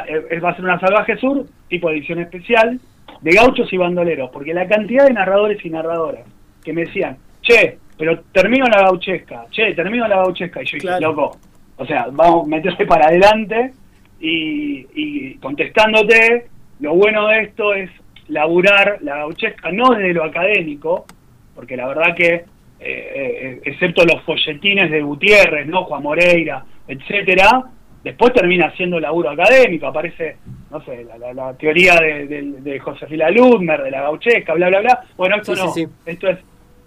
eh, 0.08 0.38
va 0.40 0.50
a 0.50 0.54
ser 0.54 0.64
una 0.64 0.78
Salvaje 0.78 1.16
Sur, 1.16 1.46
tipo 1.68 1.90
edición 1.90 2.18
especial, 2.20 2.78
de 3.20 3.30
gauchos 3.30 3.72
y 3.72 3.76
bandoleros, 3.76 4.30
porque 4.30 4.52
la 4.52 4.66
cantidad 4.66 5.06
de 5.06 5.14
narradores 5.14 5.64
y 5.64 5.70
narradoras 5.70 6.26
que 6.62 6.72
me 6.72 6.82
decían, 6.82 7.16
che, 7.40 7.78
pero 7.96 8.20
termino 8.32 8.66
la 8.66 8.82
gauchesca, 8.82 9.46
che, 9.50 9.74
termino 9.74 10.06
la 10.06 10.16
gauchesca, 10.16 10.62
y 10.62 10.66
yo 10.66 10.78
dije, 10.78 11.00
loco, 11.00 11.38
o 11.76 11.86
sea, 11.86 12.06
vamos 12.10 12.46
a 12.46 12.48
meterse 12.48 12.86
para 12.86 13.06
adelante 13.06 13.72
y, 14.20 14.86
y 14.94 15.34
contestándote, 15.34 16.46
lo 16.80 16.94
bueno 16.94 17.26
de 17.28 17.42
esto 17.42 17.74
es 17.74 17.90
laburar 18.28 18.98
la 19.02 19.18
gauchesca 19.18 19.70
no 19.72 19.90
desde 19.90 20.14
lo 20.14 20.24
académico, 20.24 21.06
porque 21.54 21.76
la 21.76 21.86
verdad 21.86 22.14
que, 22.16 22.34
eh, 22.34 22.44
eh, 22.80 23.60
excepto 23.64 24.04
los 24.04 24.22
folletines 24.22 24.90
de 24.90 25.02
Gutiérrez, 25.02 25.66
no 25.66 25.84
Juan 25.84 26.02
Moreira, 26.02 26.64
etcétera, 26.88 27.64
después 28.02 28.32
termina 28.32 28.70
siendo 28.76 28.98
laburo 28.98 29.30
académico, 29.30 29.86
aparece, 29.86 30.36
no 30.70 30.82
sé, 30.84 31.06
la, 31.34 31.54
teoría 31.54 31.96
de, 31.96 32.26
de, 32.26 32.42
de 32.60 32.80
Josefina 32.80 33.30
Ludmer, 33.30 33.82
de 33.82 33.90
la 33.90 34.02
gauchesca, 34.02 34.54
bla, 34.54 34.68
bla, 34.68 34.80
bla. 34.80 35.04
Bueno, 35.16 35.36
esto 35.36 35.54
no, 35.54 35.72
esto 36.06 36.28
es, 36.28 36.38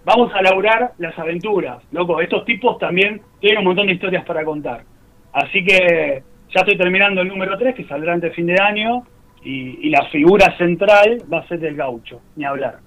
vamos 0.06 0.32
a 0.32 0.40
laburar 0.40 0.92
las 0.98 1.18
aventuras, 1.18 1.82
loco, 1.90 2.20
estos 2.20 2.44
tipos 2.44 2.78
también 2.78 3.20
tienen 3.40 3.58
un 3.58 3.64
montón 3.64 3.88
de 3.88 3.94
historias 3.94 4.24
para 4.24 4.44
contar. 4.44 4.84
Así 5.32 5.64
que 5.64 6.22
ya 6.54 6.60
estoy 6.60 6.78
terminando 6.78 7.22
el 7.22 7.28
número 7.28 7.58
3, 7.58 7.74
que 7.74 7.84
saldrá 7.88 8.14
antes 8.14 8.32
fin 8.34 8.46
de 8.46 8.56
año, 8.58 9.04
y, 9.42 9.90
la 9.90 10.08
figura 10.10 10.56
central 10.58 11.22
va 11.32 11.38
a 11.38 11.48
ser 11.48 11.60
del 11.60 11.76
gaucho, 11.76 12.20
ni 12.36 12.44
hablar. 12.44 12.78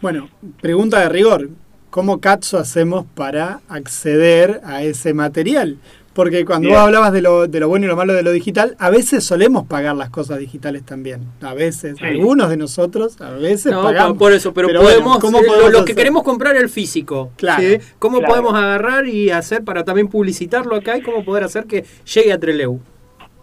Bueno, 0.00 0.28
pregunta 0.60 1.00
de 1.00 1.08
rigor, 1.08 1.48
¿cómo 1.90 2.20
cacho 2.20 2.58
hacemos 2.58 3.04
para 3.14 3.60
acceder 3.68 4.60
a 4.64 4.82
ese 4.82 5.12
material? 5.12 5.78
Porque 6.18 6.44
cuando 6.44 6.70
vos 6.70 6.78
hablabas 6.78 7.12
de 7.12 7.22
lo, 7.22 7.46
de 7.46 7.60
lo 7.60 7.68
bueno 7.68 7.84
y 7.84 7.88
lo 7.88 7.94
malo 7.94 8.12
de 8.12 8.24
lo 8.24 8.32
digital, 8.32 8.74
a 8.80 8.90
veces 8.90 9.22
solemos 9.22 9.68
pagar 9.68 9.94
las 9.94 10.10
cosas 10.10 10.40
digitales 10.40 10.84
también. 10.84 11.20
A 11.40 11.54
veces, 11.54 12.02
algunos 12.02 12.50
de 12.50 12.56
nosotros, 12.56 13.20
a 13.20 13.30
veces 13.30 13.70
no, 13.70 13.84
pagamos. 13.84 14.18
Por 14.18 14.32
eso, 14.32 14.52
pero, 14.52 14.66
podemos, 14.66 15.20
¿cómo 15.20 15.38
podemos 15.38 15.70
lo, 15.70 15.84
que 15.84 15.94
queremos 15.94 16.24
comprar 16.24 16.56
el 16.56 16.70
físico. 16.70 17.30
Claro. 17.36 17.62
¿Cómo 18.00 18.20
podemos 18.22 18.52
agarrar 18.52 19.06
y 19.06 19.30
hacer 19.30 19.62
para 19.62 19.84
también 19.84 20.08
publicitarlo 20.08 20.74
acá 20.74 20.96
y 20.98 21.02
cómo 21.02 21.24
poder 21.24 21.44
hacer 21.44 21.66
que 21.66 21.84
llegue 22.12 22.32
a 22.32 22.40
Treleu? 22.40 22.80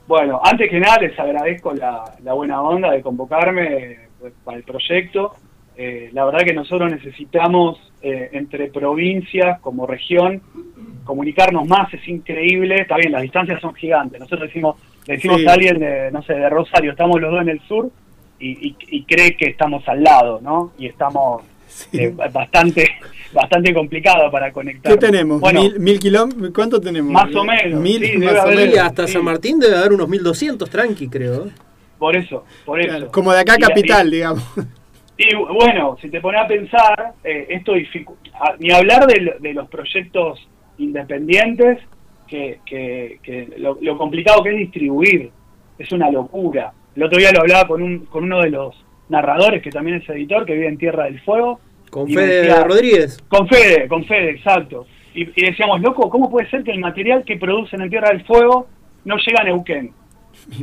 Bueno, 0.05 0.41
antes 0.44 0.70
que 0.70 0.77
nada 0.77 0.98
les 0.98 1.17
agradezco 1.17 1.74
la, 1.74 2.03
buena 2.34 2.62
onda 2.62 2.91
de 2.91 3.01
convocarme 3.01 4.00
pues, 4.20 4.34
para 4.44 4.58
el 4.58 4.63
proyecto. 4.63 5.34
Eh, 5.77 6.10
la 6.12 6.25
verdad 6.25 6.39
que 6.39 6.53
nosotros 6.53 6.91
necesitamos 6.91 7.79
eh, 8.01 8.32
entre 8.34 8.67
provincias 8.67 9.62
como 9.62 9.88
región 9.88 10.41
comunicarnos 11.05 11.67
más, 11.67 11.93
es 11.93 12.05
increíble. 12.07 12.81
Está 12.81 12.97
bien, 12.97 13.13
las 13.13 13.21
distancias 13.21 13.62
son 13.62 13.74
gigantes. 13.74 14.19
Nosotros 14.19 14.50
decimos, 14.50 14.75
decimos 15.05 15.45
a 15.47 15.53
alguien 15.53 15.79
de, 15.79 16.12
no 16.12 16.21
sé, 16.24 16.33
de 16.33 16.50
Rosario, 16.50 16.91
estamos 16.91 17.21
los 17.21 17.31
dos 17.31 17.41
en 17.41 17.50
el 17.50 17.62
sur 17.62 17.89
y, 18.39 19.03
cree 19.03 19.38
que 19.38 19.45
estamos 19.45 19.88
al 19.88 20.03
lado, 20.03 20.41
¿no? 20.41 20.74
Y 20.77 20.88
estamos 20.88 21.43
eh, 21.93 22.13
bastante 22.31 22.89
bastante 23.33 23.74
complicado 23.74 24.31
para 24.31 24.51
conectar. 24.51 24.91
¿Qué 24.91 24.97
tenemos? 24.97 25.41
¿Mil, 25.79 26.00
kilómetros? 26.00 26.51
¿Cuánto 26.53 26.81
tenemos? 26.81 27.12
Más 27.12 27.33
o 27.35 27.43
menos. 27.43 27.79
Mil, 27.79 28.19
más 28.19 28.45
o 28.45 28.47
menos. 28.50 28.77
hasta 28.79 29.07
San 29.07 29.24
Martín 29.24 29.59
debe 29.59 29.77
haber 29.77 29.93
unos 29.93 30.09
1200 30.09 30.69
tranqui, 30.69 31.07
creo. 31.07 31.47
Por 31.97 32.15
eso, 32.15 32.43
por 32.65 32.81
eso. 32.81 33.09
como 33.12 33.31
de 33.31 33.39
acá 33.39 33.57
capital, 33.57 34.09
digamos. 34.12 34.43
Y 35.17 35.33
bueno, 35.33 35.97
si 36.01 36.09
te 36.09 36.19
pones 36.19 36.41
a 36.41 36.47
pensar, 36.47 37.13
eh, 37.24 37.47
esto 37.50 37.74
ni 38.59 38.71
hablar 38.71 39.07
de, 39.07 39.53
los 39.53 39.69
proyectos 39.69 40.45
independientes, 40.77 41.79
que, 42.27 42.60
que, 42.65 43.53
lo, 43.58 43.77
lo, 43.82 43.98
complicado 43.98 44.44
que 44.44 44.50
es 44.50 44.58
distribuir, 44.58 45.32
es 45.77 45.91
una 45.91 46.10
locura. 46.10 46.74
El 46.96 47.03
otro 47.03 47.20
día 47.20 47.32
lo 47.32 47.41
hablaba 47.41 47.67
con, 47.67 47.82
un, 47.82 48.00
con 48.05 48.24
uno 48.24 48.41
de 48.41 48.50
los 48.50 48.75
narradores, 49.10 49.62
que 49.62 49.70
también 49.70 49.98
es 49.98 50.10
editor, 50.10 50.46
que 50.46 50.53
vive 50.53 50.67
en 50.67 50.77
Tierra 50.77 51.05
del 51.05 51.22
Fuego, 51.22 51.60
con 51.89 52.10
Fede 52.10 52.63
Rodríguez. 52.63 53.24
Con 53.27 53.48
Fede, 53.48 53.88
con 53.88 54.03
Fede, 54.05 54.32
exacto. 54.32 54.86
y, 55.13 55.25
decíamos, 55.25 55.82
loco, 55.82 56.10
¿cómo 56.10 56.29
puede 56.29 56.50
ser 56.50 56.63
que 56.63 56.72
el 56.72 56.79
material 56.79 57.24
que 57.24 57.38
producen 57.38 57.82
en 57.82 57.89
Tierra 57.89 58.10
del 58.10 58.25
Fuego 58.25 58.67
no 59.05 59.15
llega 59.17 59.41
a 59.41 59.46
Neuquén? 59.46 59.91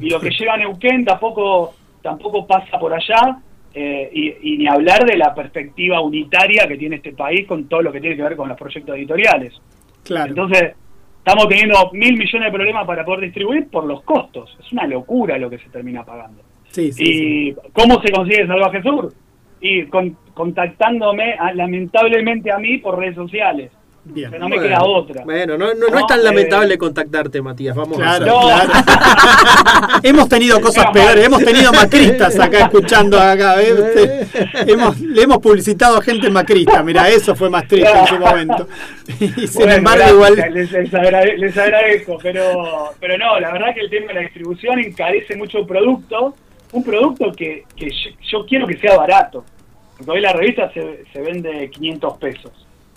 Y 0.01 0.11
lo 0.11 0.21
que 0.21 0.31
llega 0.31 0.55
a 0.55 0.57
Neuquén 0.59 1.05
tampoco, 1.05 1.75
tampoco 2.03 2.47
pasa 2.47 2.79
por 2.79 2.93
allá, 2.93 3.39
eh, 3.75 4.37
y, 4.43 4.59
ni 4.59 4.67
hablar 4.67 5.07
de 5.07 5.17
la 5.17 5.35
perspectiva 5.35 6.01
unitaria 6.03 6.67
que 6.69 6.77
tiene 6.77 6.97
este 6.97 7.13
país 7.13 7.47
con 7.47 7.67
todo 7.69 7.81
lo 7.81 7.93
que 7.93 8.01
tiene 8.01 8.17
que 8.17 8.23
ver 8.23 8.37
con 8.37 8.49
los 8.49 8.59
proyectos 8.59 8.95
editoriales. 8.97 9.55
Claro. 10.05 10.31
Entonces, 10.31 10.75
estamos 11.19 11.49
teniendo 11.49 11.91
mil 11.93 12.17
millones 12.17 12.47
de 12.47 12.53
problemas 12.53 12.87
para 12.87 13.05
poder 13.05 13.21
distribuir 13.21 13.69
por 13.69 13.85
los 13.85 14.03
costos. 14.03 14.57
Es 14.61 14.73
una 14.73 14.87
locura 14.87 15.39
lo 15.39 15.49
que 15.49 15.59
se 15.59 15.69
termina 15.71 16.05
pagando. 16.05 16.43
Sí, 16.71 16.91
sí, 16.93 17.05
¿Y 17.07 17.55
cómo 17.73 18.01
se 18.01 18.11
consigue 18.13 18.47
Salvaje 18.47 18.83
Sur? 18.83 19.13
Y 19.61 19.87
contactándome, 20.35 21.37
lamentablemente 21.55 22.51
a 22.51 22.59
mí, 22.59 22.79
por 22.79 22.99
redes 22.99 23.15
sociales. 23.15 23.71
Bien. 24.05 24.33
no 24.37 24.49
me 24.49 24.59
queda 24.59 24.83
otra. 24.83 25.23
Bueno, 25.25 25.57
no, 25.57 25.75
no, 25.75 25.87
es 25.87 26.07
tan 26.09 26.19
eh, 26.19 26.25
lamentable 26.25 26.77
contactarte, 26.77 27.41
Matías. 27.41 27.77
Vamos 27.77 27.99
claro, 27.99 28.41
a 28.41 28.63
claro. 28.65 30.01
hemos 30.03 30.29
tenido 30.29 30.61
cosas 30.61 30.87
peores, 30.93 31.25
hemos 31.25 31.45
tenido 31.45 31.73
macristas 31.73 32.39
acá 32.41 32.63
escuchando 32.63 33.21
acá. 33.21 33.63
hemos, 34.67 34.99
le 35.01 35.23
hemos 35.23 35.39
publicitado 35.39 35.99
a 35.99 36.03
gente 36.03 36.29
macrista. 36.31 36.83
Mira, 36.83 37.09
eso 37.09 37.37
fue 37.37 37.49
más 37.49 37.69
triste 37.69 37.97
en 37.97 38.07
su 38.07 38.19
momento. 38.19 38.69
Y 39.21 39.47
sin 39.47 39.71
embargo, 39.71 40.05
igual. 40.09 40.37
Les, 40.53 40.73
les, 40.73 41.59
agradezco, 41.59 42.19
pero, 42.21 42.95
pero 42.99 43.19
no, 43.19 43.39
la 43.39 43.53
verdad 43.53 43.75
que 43.75 43.81
el 43.81 43.91
tema 43.91 44.09
de 44.09 44.15
la 44.15 44.21
distribución 44.23 44.79
encarece 44.79 45.37
mucho 45.37 45.59
el 45.59 45.67
producto. 45.67 46.35
Un 46.73 46.83
producto 46.83 47.31
que, 47.33 47.65
que 47.77 47.91
yo, 48.31 48.47
quiero 48.47 48.67
que 48.67 48.79
sea 48.79 48.97
barato. 48.97 49.45
Porque 49.97 50.11
hoy 50.11 50.21
la 50.21 50.33
revista 50.33 50.73
se, 50.73 51.05
se 51.13 51.21
vende 51.21 51.69
500 51.71 52.19
pesos 52.19 52.53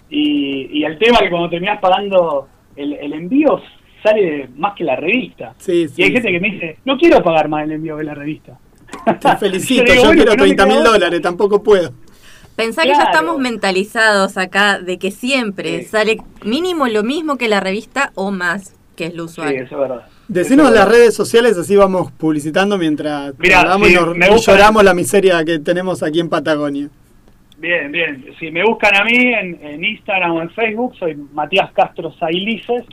y, 0.10 0.84
el 0.84 0.98
tema 0.98 1.20
que 1.20 1.30
cuando 1.30 1.50
terminás 1.50 1.80
pagando 1.80 2.48
el, 2.76 3.14
envío 3.14 3.62
sale 4.04 4.50
más 4.56 4.76
que 4.76 4.84
la 4.84 4.96
revista. 4.96 5.56
y 5.68 6.04
hay 6.04 6.12
gente 6.12 6.32
que 6.32 6.40
me 6.40 6.52
dice, 6.52 6.78
no 6.86 6.98
quiero 6.98 7.24
pagar 7.24 7.50
más 7.50 7.64
el 7.64 7.74
envío 7.74 7.98
que 7.98 8.04
la 8.04 8.14
revista. 8.14 8.60
Te 9.20 9.38
felicito, 9.38 9.94
yo, 9.94 10.12
quiero 10.12 10.36
30 10.36 10.66
mil 10.66 10.84
dólares, 10.84 11.22
tampoco 11.22 11.64
puedo. 11.64 11.92
Pensá 12.56 12.84
que 12.84 12.90
ya 12.90 13.04
estamos 13.04 13.38
mentalizados 13.38 14.38
acá 14.38 14.80
de 14.80 14.98
que 14.98 15.12
siempre 15.12 15.84
sale 15.84 16.18
mínimo 16.46 16.88
lo 16.88 17.04
mismo 17.04 17.38
que 17.38 17.50
la 17.50 17.60
revista 17.60 18.12
o 18.16 18.32
más, 18.32 18.74
que 18.96 19.08
es 19.08 19.14
lo 19.14 19.26
usual. 19.26 19.50
Sí, 19.50 19.56
eso 19.56 19.76
es 19.76 19.82
verdad. 19.82 20.06
Decinos 20.28 20.72
las 20.72 20.88
redes 20.88 21.14
sociales, 21.14 21.58
así 21.58 21.76
vamos 21.76 22.12
publicitando 22.14 22.78
mientras 22.78 23.34
hablamos 23.56 23.90
y 23.90 23.94
nos, 23.94 24.46
lloramos 24.46 24.84
la 24.84 24.94
miseria 24.94 25.44
que 25.44 25.60
tenemos 25.60 26.02
aquí 26.02 26.20
en 26.20 26.30
Patagonia. 26.30 26.90
Bien, 27.66 27.92
bien. 27.92 28.24
Si 28.38 28.52
me 28.52 28.64
buscan 28.64 28.96
a 28.96 29.04
mí 29.04 29.34
en, 29.34 29.84
Instagram 29.84 30.34
o 30.34 30.42
en 30.44 30.52
Facebook, 30.52 30.96
soy 30.98 31.16
Matías 31.16 31.72
Castro 31.72 32.12
Sailices. 32.12 32.86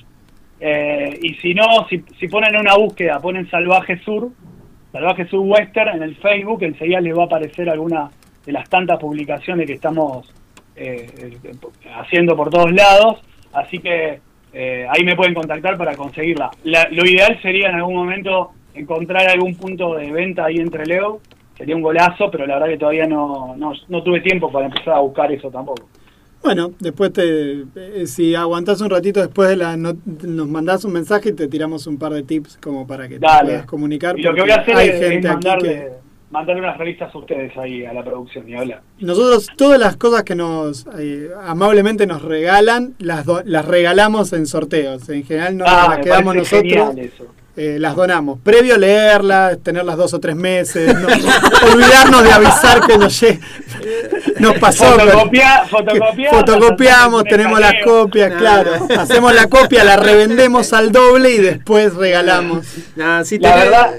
Eh, 0.59 1.19
y 1.21 1.35
si 1.35 1.53
no, 1.53 1.87
si, 1.91 2.03
si 2.19 2.27
ponen 2.27 2.57
una 2.57 2.75
búsqueda, 2.77 3.21
ponen 3.21 3.51
Salvaje 3.51 3.99
Sur, 3.99 4.31
Salvaje 4.91 5.27
Sur 5.27 5.41
Western 5.41 5.97
en 5.97 6.03
el 6.05 6.17
Facebook, 6.17 6.63
enseguida 6.63 7.03
les 7.03 7.15
va 7.15 7.25
a 7.25 7.27
aparecer 7.27 7.69
alguna 7.69 8.11
de 8.47 8.53
las 8.53 8.67
tantas 8.71 8.99
publicaciones 8.99 9.67
que 9.67 9.75
estamos 9.75 10.33
eh, 10.75 11.37
haciendo 11.95 12.35
por 12.35 12.49
todos 12.49 12.73
lados. 12.73 13.21
Así 13.53 13.79
que 13.79 14.21
eh, 14.55 14.87
ahí 14.89 15.05
me 15.05 15.17
pueden 15.17 15.35
contactar 15.35 15.77
para 15.77 15.97
conseguirla. 15.97 16.51
lo 16.65 17.05
ideal 17.05 17.39
sería 17.43 17.69
en 17.69 17.75
algún 17.75 17.97
momento 17.97 18.53
encontrar 18.73 19.29
algún 19.29 19.55
punto 19.55 19.97
de 19.97 20.11
venta 20.11 20.47
ahí 20.47 20.57
entre 20.57 20.87
Leo 20.87 21.21
sería 21.63 21.77
un 21.77 21.83
golazo, 21.83 22.29
pero 22.29 22.45
la 22.45 22.55
verdad 22.55 22.71
que 22.71 22.79
todavía 22.79 23.07
no, 23.07 23.55
no, 23.57 24.03
tuve 24.03 24.21
tiempo 24.21 24.51
para 24.51 24.67
empezar 24.67 24.95
a 24.95 24.99
buscar 24.99 25.31
eso 25.31 25.49
tampoco. 25.49 25.89
Bueno, 26.43 26.73
después 26.81 27.13
te, 27.13 27.63
eh, 27.77 28.07
si 28.09 28.35
aguantás 28.35 28.81
un 28.81 28.91
ratito 28.91 29.21
después 29.21 29.49
de 29.49 29.55
la 29.55 29.77
nos 29.77 30.49
mandás 30.49 30.85
un 30.85 30.93
mensaje 30.93 31.29
y 31.29 31.35
te 31.35 31.47
tiramos 31.47 31.87
un 31.87 31.99
par 31.99 32.15
de 32.15 32.25
tips 32.25 32.59
como 32.61 32.85
para 32.85 33.07
que 33.09 33.21
te 33.21 33.27
puedas 33.45 33.65
comunicar. 33.65 34.19
Y 34.19 34.23
lo 34.23 34.35
que 34.35 34.41
voy 34.41 34.51
a 34.51 34.57
hacer 34.57 34.77
es, 34.77 35.25
mandarle, 35.25 35.93
mandarle, 36.33 36.63
unas 36.63 36.79
revistas 36.79 37.15
a 37.15 37.19
ustedes 37.19 37.57
ahí 37.57 37.85
a 37.85 37.93
la 37.93 38.03
producción 38.03 38.49
y 38.49 38.57
hablar. 38.57 38.81
Nosotros 38.99 39.51
todas 39.57 39.79
las 39.79 39.97
cosas 39.97 40.25
que 40.25 40.35
nos 40.35 40.85
eh, 40.99 41.29
amablemente 41.45 42.09
nos 42.09 42.23
regalan, 42.23 42.95
las, 42.99 43.25
las 43.45 43.65
regalamos 43.65 44.33
en 44.33 44.47
sorteos. 44.47 45.09
En 45.11 45.23
general 45.23 45.57
no 45.59 45.65
ah, 45.69 45.87
las 45.91 45.99
quedamos 46.01 46.35
nosotros. 46.35 46.97
Eso. 46.97 47.27
Eh, 47.55 47.77
las 47.79 47.95
donamos. 47.95 48.41
Previo 48.41 48.77
a 48.77 48.79
leerlas, 48.79 49.59
tenerlas 49.63 49.99
dos 49.99 50.15
o 50.15 50.21
tres 50.21 50.35
meses, 50.35 50.89
olvidarnos 51.71 52.25
de 52.25 52.33
avisar 52.33 52.81
que 52.87 52.97
nos, 52.97 53.23
nos 54.39 54.59
pasó. 54.59 54.97
fotocopiamos, 56.31 57.25
tenemos 57.25 57.61
las 57.61 57.75
copias, 57.85 58.33
claro. 58.33 58.71
Hacemos 58.99 59.35
la 59.35 59.49
copia, 59.51 59.85
la 59.85 59.99
revendemos 59.99 60.73
al 60.73 60.93
doble 60.93 61.31
y 61.31 61.39
después 61.39 61.95
regalamos. 61.95 62.67
la 62.97 63.23
verdad. 63.23 63.91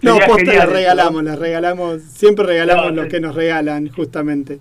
no, 0.00 0.18
posta 0.26 0.54
las 0.54 0.68
regalamos, 0.70 1.24
las 1.24 1.38
regalamos, 1.38 2.00
siempre 2.02 2.46
regalamos 2.46 2.94
lo 2.94 3.08
que 3.08 3.20
nos 3.20 3.34
regalan, 3.34 3.90
justamente. 3.90 4.58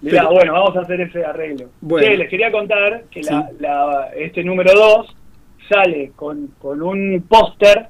bueno, 0.00 0.52
vamos 0.52 0.76
a 0.76 0.82
hacer 0.82 1.00
ese 1.00 1.24
arreglo. 1.24 1.68
les 1.82 2.30
quería 2.30 2.52
contar 2.52 3.02
que 3.10 3.22
la, 3.22 4.10
este 4.16 4.44
número 4.44 4.72
2 4.72 5.16
sale 5.68 6.12
con, 6.16 6.48
con 6.58 6.82
un 6.82 7.24
póster 7.28 7.88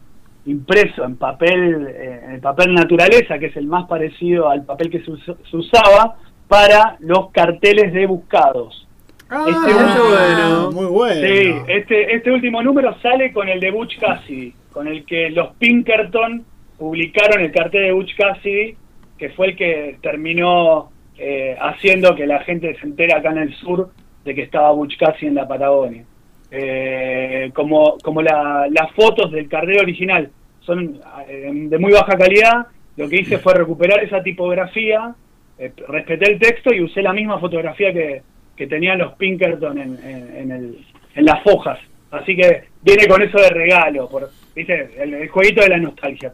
impreso 0.49 1.05
en 1.05 1.17
papel, 1.17 1.87
eh, 1.89 2.21
en 2.31 2.41
papel 2.41 2.75
naturaleza, 2.75 3.39
que 3.39 3.47
es 3.47 3.57
el 3.57 3.67
más 3.67 3.87
parecido 3.87 4.49
al 4.49 4.65
papel 4.65 4.91
que 4.91 5.03
se, 5.03 5.57
usaba, 5.57 6.17
para 6.49 6.97
los 7.01 7.31
carteles 7.31 7.93
de 7.93 8.07
buscados. 8.07 8.87
Ah, 9.29 9.45
este 9.47 9.75
bueno, 9.75 10.71
muy 10.73 10.87
bueno. 10.87 11.21
Sí, 11.21 11.55
este, 11.69 12.15
este 12.15 12.33
último 12.33 12.63
número 12.63 12.99
sale 13.03 13.31
con 13.33 13.49
el 13.49 13.61
de 13.61 13.71
Butch 13.71 13.99
Cassidy, 13.99 14.55
con 14.73 14.89
el 14.89 15.05
que 15.05 15.29
los 15.31 15.49
Pinkerton 15.57 16.45
publicaron 16.79 17.43
el 17.43 17.53
cartel 17.53 17.83
de 17.83 17.93
Butch 17.93 18.17
Cassidy, 18.17 18.77
que 19.19 19.29
fue 19.31 19.49
el 19.49 19.57
que 19.57 19.99
terminó 20.01 20.91
eh, 21.19 21.57
haciendo 21.61 22.15
que 22.15 22.27
la 22.27 22.41
gente 22.41 22.75
se 22.81 22.87
entere 22.87 23.13
acá 23.13 23.33
en 23.33 23.39
el 23.39 23.55
sur 23.57 23.91
de 24.25 24.35
que 24.35 24.43
estaba 24.43 24.73
Butch 24.73 24.97
Cassidy 24.97 25.27
en 25.27 25.35
la 25.35 25.47
Patagonia. 25.47 26.05
Eh, 26.51 27.51
como 27.55 27.99
como 27.99 28.23
las 28.23 28.91
fotos 28.97 29.31
del 29.31 29.51
cartel 29.51 29.81
original 29.81 30.31
son 30.61 30.99
eh, 31.29 31.51
de 31.53 31.79
muy 31.79 31.93
baja 31.93 32.17
calidad, 32.17 32.67
lo 32.97 33.09
que 33.09 33.21
hice 33.21 33.39
fue 33.39 33.55
recuperar 33.55 34.03
esa 34.03 34.23
tipografía, 34.23 35.15
eh, 35.59 35.73
respeté 35.89 36.33
el 36.33 36.39
texto 36.39 36.73
y 36.73 36.83
usé 36.83 37.03
la 37.03 37.13
misma 37.13 37.39
fotografía 37.39 37.93
que, 37.93 38.23
que 38.57 38.67
tenían 38.67 38.99
los 38.99 39.13
Pinkerton 39.15 39.79
en, 39.79 39.99
en, 40.05 40.51
el, 40.51 40.87
en 41.15 41.25
las 41.25 41.43
fojas. 41.43 41.79
Así 42.11 42.35
que 42.35 42.65
viene 42.83 43.07
con 43.07 43.23
eso 43.23 43.39
de 43.39 43.51
regalo, 43.51 44.09
por, 44.09 44.31
¿viste? 44.55 44.91
El, 44.99 45.29
jueguito 45.29 45.61
de 45.61 45.69
la 45.69 45.79
nostalgia 45.79 46.33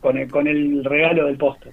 con, 0.00 0.18
el, 0.18 0.30
con 0.30 0.46
el 0.48 0.84
regalo 0.84 1.26
del 1.26 1.36
póster 1.36 1.72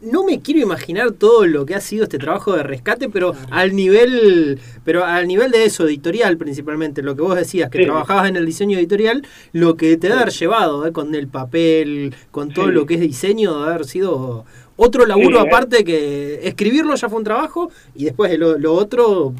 no 0.00 0.24
me 0.24 0.40
quiero 0.40 0.60
imaginar 0.60 1.12
todo 1.12 1.46
lo 1.46 1.66
que 1.66 1.74
ha 1.74 1.80
sido 1.80 2.04
este 2.04 2.18
trabajo 2.18 2.54
de 2.54 2.62
rescate, 2.62 3.08
pero 3.08 3.34
al 3.50 3.74
nivel, 3.74 4.58
pero 4.84 5.04
al 5.04 5.26
nivel 5.26 5.50
de 5.50 5.64
eso, 5.64 5.86
editorial 5.86 6.36
principalmente, 6.36 7.02
lo 7.02 7.16
que 7.16 7.22
vos 7.22 7.36
decías, 7.36 7.70
que 7.70 7.84
trabajabas 7.84 8.28
en 8.28 8.36
el 8.36 8.46
diseño 8.46 8.78
editorial, 8.78 9.24
lo 9.52 9.76
que 9.76 9.96
te 9.96 10.08
debe 10.08 10.20
haber 10.20 10.32
llevado 10.32 10.86
eh, 10.86 10.92
con 10.92 11.14
el 11.14 11.28
papel, 11.28 12.14
con 12.30 12.52
todo 12.52 12.66
lo 12.68 12.86
que 12.86 12.94
es 12.94 13.00
diseño, 13.00 13.60
de 13.60 13.70
haber 13.70 13.84
sido 13.84 14.44
otro 14.76 15.06
laburo 15.06 15.38
eh. 15.38 15.48
aparte 15.48 15.84
que 15.84 16.40
escribirlo 16.46 16.94
ya 16.94 17.08
fue 17.08 17.18
un 17.18 17.24
trabajo 17.24 17.70
y 17.94 18.04
después 18.04 18.36
lo, 18.38 18.72
otro 18.72 19.34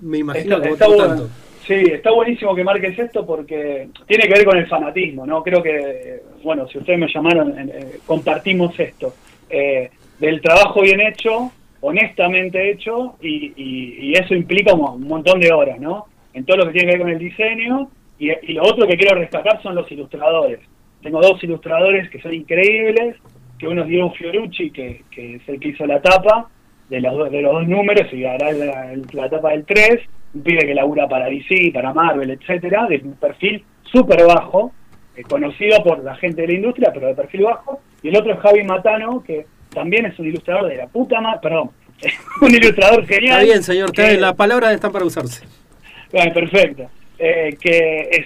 me 0.00 0.18
imagino 0.18 0.60
que 0.60 0.70
está 0.70 0.86
tanto. 0.96 1.28
Sí, 1.66 1.74
está 1.74 2.10
buenísimo 2.10 2.54
que 2.54 2.64
marques 2.64 2.98
esto 2.98 3.24
porque 3.24 3.88
tiene 4.06 4.24
que 4.24 4.34
ver 4.34 4.44
con 4.44 4.58
el 4.58 4.66
fanatismo, 4.66 5.24
¿no? 5.24 5.42
Creo 5.42 5.62
que, 5.62 6.22
bueno, 6.42 6.66
si 6.66 6.78
ustedes 6.78 6.98
me 6.98 7.06
llamaron, 7.06 7.54
eh, 7.56 8.00
compartimos 8.06 8.78
esto 8.80 9.14
eh, 9.50 9.90
del 10.18 10.40
trabajo 10.40 10.82
bien 10.82 11.00
hecho, 11.00 11.50
honestamente 11.80 12.70
hecho, 12.70 13.16
y, 13.20 14.12
eso 14.14 14.34
implica 14.34 14.74
un, 14.74 15.02
montón 15.06 15.40
de 15.40 15.52
horas, 15.52 15.80
¿no? 15.80 16.06
En 16.34 16.44
todo 16.44 16.58
lo 16.58 16.66
que 16.66 16.72
tiene 16.72 16.86
que 16.86 16.98
ver 16.98 17.00
con 17.00 17.10
el 17.10 17.18
diseño, 17.18 17.90
y, 18.18 18.52
lo 18.52 18.62
otro 18.62 18.86
que 18.86 18.96
quiero 18.96 19.18
destacar 19.18 19.62
son 19.62 19.74
los 19.74 19.90
ilustradores. 19.90 20.60
Tengo 21.02 21.20
dos 21.20 21.42
ilustradores 21.42 22.10
que 22.10 22.20
son 22.20 22.34
increíbles, 22.34 23.16
que 23.58 23.66
uno 23.66 23.82
es 23.82 23.88
Diego 23.88 24.12
Fiorucci, 24.12 24.70
que, 24.70 25.04
es 25.16 25.48
el 25.48 25.58
que 25.58 25.68
hizo 25.68 25.86
la 25.86 26.00
tapa 26.00 26.48
de 26.88 27.00
los, 27.00 27.30
de 27.30 27.42
los 27.42 27.52
dos 27.52 27.68
números, 27.68 28.12
y 28.12 28.24
hará 28.24 28.52
la, 28.52 29.30
tapa 29.30 29.50
del 29.50 29.64
3, 29.64 30.00
un 30.34 30.42
pibe 30.42 30.66
que 30.66 30.74
labura 30.74 31.08
para 31.08 31.26
DC, 31.26 31.70
para 31.72 31.94
Marvel, 31.94 32.30
etcétera, 32.30 32.86
de 32.86 33.00
un 33.02 33.14
perfil 33.14 33.64
súper 33.84 34.26
bajo, 34.26 34.72
eh, 35.16 35.22
conocido 35.22 35.82
por 35.82 36.04
la 36.04 36.14
gente 36.16 36.42
de 36.42 36.48
la 36.48 36.54
industria, 36.54 36.90
pero 36.92 37.08
de 37.08 37.14
perfil 37.14 37.42
bajo, 37.42 37.80
y 38.02 38.08
el 38.08 38.16
otro 38.16 38.32
es 38.32 38.40
Javi 38.40 38.64
Matano, 38.64 39.22
que 39.22 39.46
también 39.72 40.06
es 40.06 40.18
un 40.18 40.26
ilustrador 40.26 40.68
de 40.68 40.76
la 40.76 40.86
puta 40.86 41.20
madre, 41.20 41.40
perdón, 41.42 41.70
un 42.40 42.54
ilustrador 42.54 43.06
genial. 43.06 43.40
Está 43.40 43.44
bien, 43.44 43.62
señor, 43.62 43.92
que, 43.92 44.16
la 44.16 44.34
palabra 44.34 44.72
está 44.72 44.90
para 44.90 45.04
usarse. 45.04 45.44
Bueno, 46.12 46.32
perfecto. 46.32 46.88
Eh, 47.18 47.56
que 47.60 48.24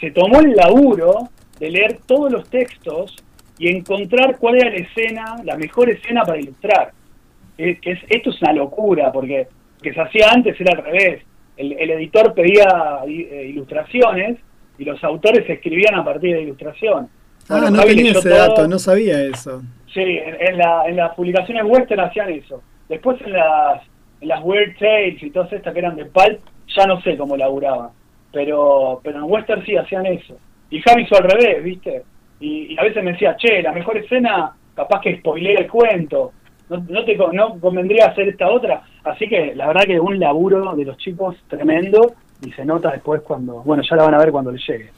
se, 0.00 0.10
tomó 0.12 0.40
el 0.40 0.52
laburo 0.52 1.28
de 1.58 1.70
leer 1.70 1.98
todos 2.06 2.32
los 2.32 2.48
textos 2.48 3.14
y 3.58 3.68
encontrar 3.68 4.38
cuál 4.38 4.56
era 4.56 4.70
la 4.70 4.76
escena, 4.76 5.36
la 5.44 5.56
mejor 5.56 5.90
escena 5.90 6.22
para 6.24 6.40
ilustrar. 6.40 6.92
que 7.56 7.78
es, 7.82 7.98
esto 8.08 8.30
es 8.30 8.40
una 8.40 8.54
locura, 8.54 9.12
porque 9.12 9.46
que 9.82 9.92
se 9.92 10.00
hacía 10.00 10.30
antes 10.30 10.58
era 10.60 10.78
al 10.78 10.84
revés. 10.84 11.22
el, 11.56 11.90
editor 11.90 12.32
pedía 12.32 13.00
eh, 13.06 13.46
ilustraciones 13.50 14.38
y 14.78 14.84
los 14.84 15.02
autores 15.04 15.48
escribían 15.48 15.94
a 15.94 16.04
partir 16.04 16.34
de 16.34 16.42
ilustración. 16.42 17.08
Ah, 17.48 17.70
no 17.70 17.82
tenía 17.82 18.12
ese 18.12 18.28
dato, 18.28 18.68
no 18.68 18.78
sabía 18.78 19.22
eso. 19.22 19.62
Sí, 19.92 20.00
en, 20.02 20.56
la, 20.56 20.84
en 20.86 20.96
las 20.96 21.14
publicaciones 21.14 21.64
western 21.66 22.00
hacían 22.00 22.30
eso. 22.30 22.62
Después 22.88 23.20
en 23.22 23.32
las, 23.32 23.82
en 24.20 24.28
las 24.28 24.44
Weird 24.44 24.78
Tales 24.78 25.22
y 25.22 25.30
todas 25.30 25.52
estas 25.52 25.72
que 25.72 25.80
eran 25.80 25.96
de 25.96 26.04
pulp, 26.04 26.40
ya 26.76 26.86
no 26.86 27.00
sé 27.00 27.16
cómo 27.16 27.36
laburaban. 27.36 27.90
Pero, 28.32 29.00
pero 29.02 29.18
en 29.18 29.24
western 29.24 29.64
sí 29.64 29.76
hacían 29.76 30.06
eso. 30.06 30.36
Y 30.70 30.80
Javi 30.80 31.02
hizo 31.02 31.16
al 31.16 31.28
revés, 31.28 31.64
¿viste? 31.64 32.04
Y, 32.38 32.78
a 32.78 32.84
veces 32.84 33.02
me 33.02 33.12
decía, 33.12 33.36
che, 33.36 33.62
la 33.62 33.72
mejor 33.72 33.96
escena, 33.96 34.52
capaz 34.74 35.00
que 35.00 35.18
spoilé 35.18 35.54
el 35.54 35.68
cuento. 35.68 36.32
No, 36.68 36.84
no 36.88 37.04
te 37.04 37.16
no 37.16 37.58
convendría 37.58 38.06
hacer 38.06 38.28
esta 38.28 38.48
otra. 38.48 38.82
Así 39.02 39.28
que 39.28 39.54
la 39.56 39.66
verdad 39.66 39.82
que 39.84 39.98
un 39.98 40.20
laburo 40.20 40.74
de 40.76 40.84
los 40.84 40.96
chicos 40.98 41.36
tremendo 41.48 42.14
y 42.46 42.52
se 42.52 42.64
nota 42.64 42.92
después 42.92 43.22
cuando, 43.22 43.62
bueno, 43.62 43.82
ya 43.82 43.96
la 43.96 44.04
van 44.04 44.14
a 44.14 44.18
ver 44.18 44.30
cuando 44.30 44.52
les 44.52 44.66
llegue. 44.66 44.90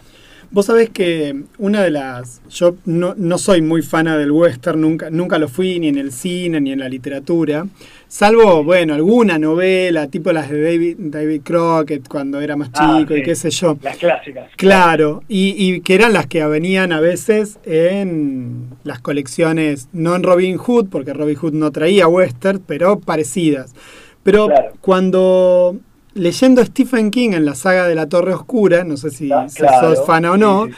Vos 0.53 0.67
sabés 0.67 0.91
que 0.91 1.45
una 1.57 1.83
de 1.83 1.91
las. 1.91 2.43
Yo 2.51 2.77
no, 2.85 3.15
no, 3.17 3.39
soy 3.39 3.63
muy 3.63 3.81
fana 3.81 4.19
del 4.19 4.31
western, 4.31 4.83
nunca, 4.83 5.09
nunca 5.09 5.39
lo 5.39 5.49
fui 5.49 5.81
ni 5.81 5.89
en 5.89 5.97
el 5.97 6.13
cine 6.13 6.61
ni 6.61 6.73
en 6.73 6.81
la 6.81 6.91
literatura. 6.91 7.67
Salvo, 8.07 8.63
bueno, 8.63 8.93
alguna 8.93 9.39
novela, 9.39 10.09
tipo 10.09 10.31
las 10.31 10.51
de 10.51 10.63
David, 10.63 10.97
David 10.99 11.41
Crockett 11.43 12.07
cuando 12.07 12.39
era 12.43 12.55
más 12.57 12.69
ah, 12.75 12.99
chico 12.99 13.17
y 13.17 13.23
qué 13.23 13.35
sé 13.35 13.49
yo. 13.49 13.79
Las 13.81 13.97
clásicas. 13.97 14.51
Claro, 14.57 15.23
y, 15.27 15.55
y, 15.57 15.81
que 15.81 15.95
eran 15.95 16.13
las 16.13 16.27
que 16.27 16.45
venían 16.45 16.93
a 16.93 17.01
veces 17.01 17.59
en 17.65 18.77
las 18.85 19.01
colecciones, 19.01 19.89
no 19.95 20.15
en 20.15 20.23
Robin 20.23 20.59
Hood, 20.59 20.91
porque 20.91 21.15
Robin 21.15 21.37
Hood 21.37 21.55
no 21.55 21.73
traía 21.73 22.07
western, 22.07 22.63
pero 22.67 23.01
parecidas. 23.01 23.75
Pero 24.23 24.51
cuando 24.83 25.79
leyendo 26.15 26.65
Stephen 26.65 27.11
King 27.11 27.31
en 27.33 27.45
la 27.45 27.55
saga 27.55 27.87
de 27.87 27.95
la 27.95 28.09
Torre 28.09 28.35
Oscura, 28.35 28.85
no 28.85 28.97
sé 28.97 29.11
si, 29.11 29.29
sos 29.29 30.07
fan 30.07 30.25
o 30.25 30.37
no, 30.37 30.69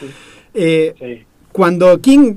eh, 0.53 1.25
cuando 1.51 1.99
King 2.01 2.35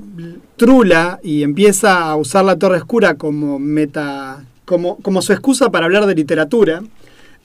trula 0.55 1.19
y 1.23 1.43
empieza 1.43 2.03
a 2.03 2.15
usar 2.15 2.45
la 2.45 2.57
Torre 2.57 2.77
Oscura 2.77 3.15
como 3.15 3.59
meta, 3.59 4.43
como, 4.65 4.97
como 4.97 5.21
su 5.21 5.33
excusa 5.33 5.71
para 5.71 5.85
hablar 5.85 6.05
de 6.05 6.15
literatura, 6.15 6.81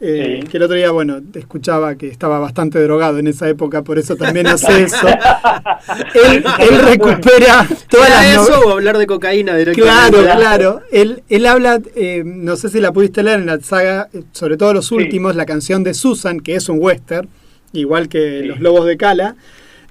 eh, 0.00 0.44
que 0.50 0.56
el 0.56 0.62
otro 0.64 0.76
día, 0.76 0.90
bueno, 0.90 1.20
escuchaba 1.34 1.94
que 1.94 2.08
estaba 2.08 2.38
bastante 2.38 2.82
drogado 2.82 3.18
en 3.18 3.26
esa 3.26 3.48
época, 3.48 3.82
por 3.82 3.98
eso 3.98 4.16
también 4.16 4.46
hace 4.46 4.84
eso. 4.84 5.06
él, 6.14 6.44
recupera 6.84 7.66
todas 7.88 8.10
las 8.10 8.48
eso 8.48 8.60
o 8.66 8.72
hablar 8.72 8.98
de 8.98 9.06
cocaína 9.06 9.56
directamente? 9.56 10.18
Claro, 10.18 10.38
claro. 10.38 10.80
Él, 10.90 11.22
él 11.28 11.46
habla, 11.46 11.80
eh, 11.94 12.22
no 12.24 12.56
sé 12.56 12.68
si 12.68 12.80
la 12.80 12.92
pudiste 12.92 13.22
leer 13.22 13.40
en 13.40 13.46
la 13.46 13.60
saga, 13.60 14.08
sobre 14.32 14.56
todo 14.56 14.74
los 14.74 14.90
últimos, 14.92 15.36
la 15.36 15.46
canción 15.46 15.84
de 15.84 15.94
Susan, 15.94 16.40
que 16.40 16.56
es 16.56 16.68
un 16.68 16.78
western, 16.80 17.28
igual 17.72 18.08
que 18.08 18.42
Los 18.42 18.60
Lobos 18.60 18.86
de 18.86 18.96
Cala. 18.96 19.36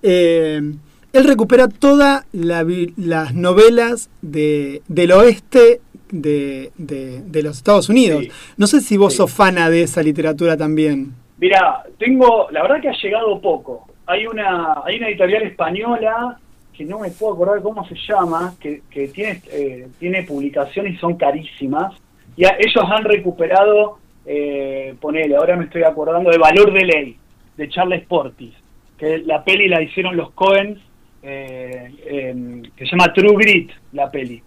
Eh, 0.01 0.61
él 1.13 1.23
recupera 1.25 1.67
todas 1.67 2.25
las 2.33 3.33
novelas 3.35 4.09
de, 4.21 4.81
del 4.87 5.11
oeste 5.11 5.79
de, 6.13 6.71
de, 6.77 7.43
los 7.43 7.57
Estados 7.57 7.89
Unidos. 7.89 8.25
No 8.55 8.67
sé 8.67 8.81
si 8.81 8.97
vos 8.97 9.15
sos 9.15 9.33
fana 9.33 9.69
de 9.69 9.81
esa 9.83 10.03
literatura 10.03 10.55
también. 10.55 11.13
Mira, 11.39 11.83
tengo, 11.97 12.47
la 12.51 12.61
verdad 12.61 12.81
que 12.81 12.89
ha 12.89 12.97
llegado 13.01 13.41
poco. 13.41 13.87
Hay 14.05 14.27
una, 14.27 14.75
hay 14.85 14.97
una 14.97 15.09
editorial 15.09 15.43
española 15.43 16.37
que 16.71 16.85
no 16.85 16.99
me 16.99 17.09
puedo 17.09 17.33
acordar 17.33 17.61
cómo 17.61 17.85
se 17.87 17.95
llama, 17.95 18.53
que, 18.59 18.81
que 18.89 19.07
tiene, 19.07 19.41
eh, 19.51 19.87
tiene 19.99 20.23
publicaciones 20.23 20.93
y 20.93 20.97
son 20.97 21.17
carísimas. 21.17 21.93
Y 22.35 22.45
ellos 22.45 22.85
han 22.89 23.03
recuperado, 23.03 23.97
eh, 24.25 24.95
ponele, 25.01 25.35
ahora 25.35 25.55
me 25.55 25.65
estoy 25.65 25.83
acordando 25.83 26.29
de 26.29 26.37
Valor 26.37 26.73
de 26.73 26.85
Ley, 26.85 27.17
de 27.57 27.69
Charles 27.69 28.05
Portis, 28.05 28.53
que 28.97 29.19
la 29.19 29.43
peli 29.43 29.67
la 29.67 29.81
hicieron 29.81 30.15
los 30.15 30.31
Coens 30.31 30.79
eh, 31.25 32.61
que 32.75 32.85
se 32.85 32.91
llama 32.91 33.13
True 33.13 33.33
Grit, 33.37 33.71
la 33.93 34.11
peli. 34.11 34.43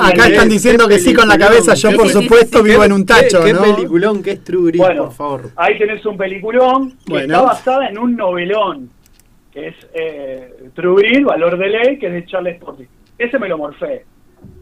Acá 0.00 0.26
están 0.26 0.48
diciendo 0.48 0.88
que 0.88 0.98
sí 0.98 1.14
con 1.14 1.28
la 1.28 1.38
cabeza, 1.38 1.74
yo 1.74 1.92
por 1.96 2.08
supuesto 2.08 2.62
vivo 2.64 2.82
en 2.82 2.92
un 2.92 3.06
tacho. 3.06 3.44
¿Qué, 3.44 3.54
peliculón 3.54 4.22
que 4.22 4.32
es 4.32 4.44
True 4.44 4.72
Grit, 4.72 4.82
por 4.82 5.12
favor? 5.12 5.50
Ahí 5.56 5.78
tenés 5.78 6.04
un 6.04 6.16
peliculón 6.16 6.98
que 7.06 7.18
está 7.18 7.42
basada 7.42 7.88
en 7.88 7.98
un 7.98 8.16
novelón, 8.16 8.90
que 9.52 9.68
es 9.68 9.74
eh, 9.94 10.54
True 10.74 11.00
Grit, 11.00 11.24
Valor 11.24 11.56
de 11.58 11.68
Ley, 11.68 11.98
que 11.98 12.08
es 12.08 12.12
de 12.12 12.26
Charles 12.26 12.58
Portis. 12.58 12.88
Ese 13.16 13.38
me 13.38 13.48
lo 13.48 13.58
morfé. 13.58 14.04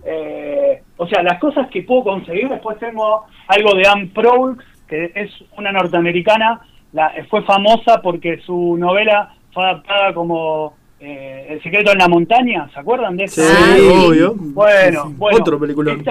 Eh, 0.04 0.82
o 0.98 1.06
sea, 1.06 1.22
las 1.22 1.40
cosas 1.40 1.68
que 1.70 1.82
puedo 1.82 2.04
conseguir, 2.04 2.48
después 2.50 2.78
tengo 2.78 3.24
algo 3.48 3.74
de 3.74 3.88
Anne 3.88 4.10
Proulx, 4.14 4.62
que 4.86 5.12
es 5.14 5.30
una 5.56 5.72
norteamericana, 5.72 6.60
la, 6.92 7.10
fue 7.30 7.42
famosa 7.44 8.02
porque 8.02 8.38
su 8.44 8.76
novela 8.76 9.34
fue 9.52 9.64
adaptada 9.64 10.12
como 10.12 10.74
eh, 11.04 11.46
El 11.50 11.62
secreto 11.62 11.90
en 11.90 11.98
la 11.98 12.06
montaña, 12.06 12.70
¿se 12.72 12.78
acuerdan 12.78 13.16
de 13.16 13.24
eso? 13.24 13.42
Sí, 13.42 14.06
obvio. 14.06 14.34
Bueno, 14.36 15.10
bueno. 15.16 15.38
Otro 15.38 15.58
peliculón. 15.58 16.04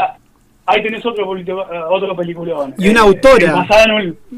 ahí 0.66 0.84
tenés 0.84 1.06
otro, 1.06 1.38
eh, 1.38 1.54
otro 1.90 2.14
peliculón. 2.14 2.76
Y 2.78 2.90
una 2.90 3.00
eh, 3.00 3.04
autora. 3.04 3.68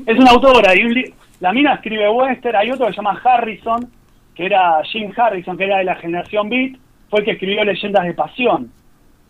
es 0.06 0.18
una 0.20 0.30
autora. 0.30 0.76
y 0.76 1.12
La 1.40 1.52
mina 1.52 1.74
escribe 1.74 2.08
western. 2.08 2.56
Hay 2.56 2.70
otro 2.70 2.86
que 2.86 2.92
se 2.92 2.98
llama 2.98 3.20
Harrison, 3.24 3.90
que 4.36 4.46
era 4.46 4.84
Jim 4.84 5.12
Harrison, 5.18 5.58
que 5.58 5.64
era 5.64 5.80
de 5.80 5.86
la 5.86 5.96
generación 5.96 6.50
Beat. 6.50 6.74
Fue 7.10 7.22
el 7.22 7.26
que 7.26 7.32
escribió 7.32 7.64
Leyendas 7.64 8.06
de 8.06 8.14
Pasión. 8.14 8.72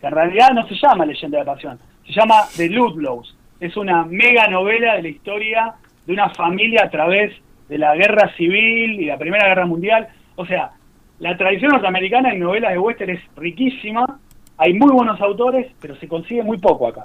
Que 0.02 0.08
en 0.08 0.12
realidad 0.12 0.50
no 0.52 0.68
se 0.68 0.74
llama 0.74 1.06
Leyenda 1.06 1.38
de 1.38 1.44
Pasión. 1.46 1.78
Se 2.06 2.12
llama 2.12 2.42
The 2.54 2.68
Ludlows. 2.68 3.34
Es 3.60 3.78
una 3.78 4.04
mega 4.04 4.46
novela 4.48 4.96
de 4.96 5.02
la 5.02 5.08
historia 5.08 5.74
de 6.06 6.12
una 6.12 6.28
familia 6.28 6.82
a 6.84 6.90
través 6.90 7.32
de 7.70 7.78
la 7.78 7.94
guerra 7.96 8.30
civil 8.36 9.00
y 9.00 9.06
la 9.06 9.16
Primera 9.16 9.48
Guerra 9.48 9.64
Mundial. 9.64 10.08
O 10.36 10.44
sea, 10.44 10.72
la 11.18 11.36
tradición 11.36 11.72
norteamericana 11.72 12.32
en 12.32 12.40
novelas 12.40 12.72
de 12.72 12.78
western 12.78 13.10
es 13.10 13.20
riquísima, 13.36 14.18
hay 14.56 14.74
muy 14.74 14.92
buenos 14.92 15.20
autores, 15.20 15.66
pero 15.80 15.96
se 15.96 16.08
consigue 16.08 16.42
muy 16.42 16.58
poco 16.58 16.88
acá. 16.88 17.04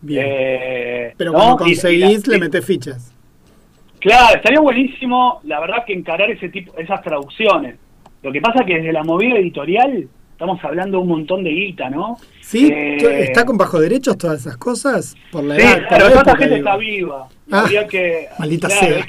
Bien. 0.00 0.24
Eh, 0.28 1.14
pero 1.16 1.32
cuando 1.32 1.56
conseguís, 1.58 2.26
le 2.26 2.38
metes 2.38 2.64
fichas. 2.64 3.12
Claro, 4.00 4.36
estaría 4.36 4.60
buenísimo, 4.60 5.40
la 5.44 5.60
verdad, 5.60 5.84
que 5.86 5.92
encarar 5.92 6.30
ese 6.30 6.48
tipo, 6.48 6.76
esas 6.78 7.02
traducciones. 7.02 7.76
Lo 8.22 8.32
que 8.32 8.40
pasa 8.40 8.60
es 8.60 8.66
que 8.66 8.74
desde 8.76 8.92
la 8.92 9.02
movida 9.02 9.36
editorial 9.36 10.08
estamos 10.30 10.62
hablando 10.64 11.00
un 11.00 11.08
montón 11.08 11.42
de 11.44 11.50
guita, 11.50 11.88
¿no? 11.88 12.18
Sí, 12.40 12.70
eh, 12.70 13.22
está 13.22 13.46
con 13.46 13.56
bajo 13.56 13.80
derechos 13.80 14.18
todas 14.18 14.40
esas 14.40 14.58
cosas 14.58 15.16
por 15.32 15.42
la 15.42 15.56
sí, 15.56 15.66
pero 15.88 16.10
toda 16.10 16.36
gente 16.36 16.56
está 16.56 16.76
viva. 16.76 17.26
Ah, 17.50 17.66
que, 17.90 18.28
maldita 18.38 18.68
sea. 18.68 19.06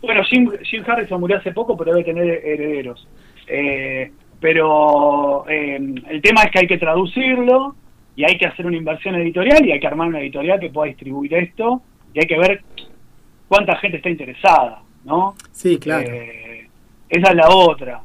bueno, 0.00 0.22
Jim, 0.24 0.50
Jim 0.62 0.82
Harrison 0.86 1.20
murió 1.20 1.36
hace 1.36 1.52
poco, 1.52 1.76
pero 1.76 1.92
debe 1.92 2.04
tener 2.04 2.26
herederos. 2.44 3.06
Eh, 3.46 4.10
pero 4.40 5.48
eh, 5.48 5.76
el 5.76 6.22
tema 6.22 6.42
es 6.42 6.50
que 6.50 6.58
hay 6.60 6.66
que 6.66 6.78
traducirlo 6.78 7.74
y 8.16 8.24
hay 8.24 8.36
que 8.36 8.46
hacer 8.46 8.66
una 8.66 8.76
inversión 8.76 9.14
editorial 9.16 9.64
y 9.66 9.72
hay 9.72 9.80
que 9.80 9.86
armar 9.86 10.08
una 10.08 10.20
editorial 10.20 10.60
que 10.60 10.70
pueda 10.70 10.88
distribuir 10.88 11.34
esto 11.34 11.82
y 12.12 12.20
hay 12.20 12.26
que 12.26 12.38
ver 12.38 12.62
cuánta 13.48 13.76
gente 13.76 13.96
está 13.98 14.10
interesada, 14.10 14.82
¿no? 15.04 15.34
Sí, 15.52 15.78
claro. 15.78 16.08
Eh, 16.08 16.68
esa 17.08 17.30
es 17.30 17.36
la 17.36 17.48
otra. 17.48 18.00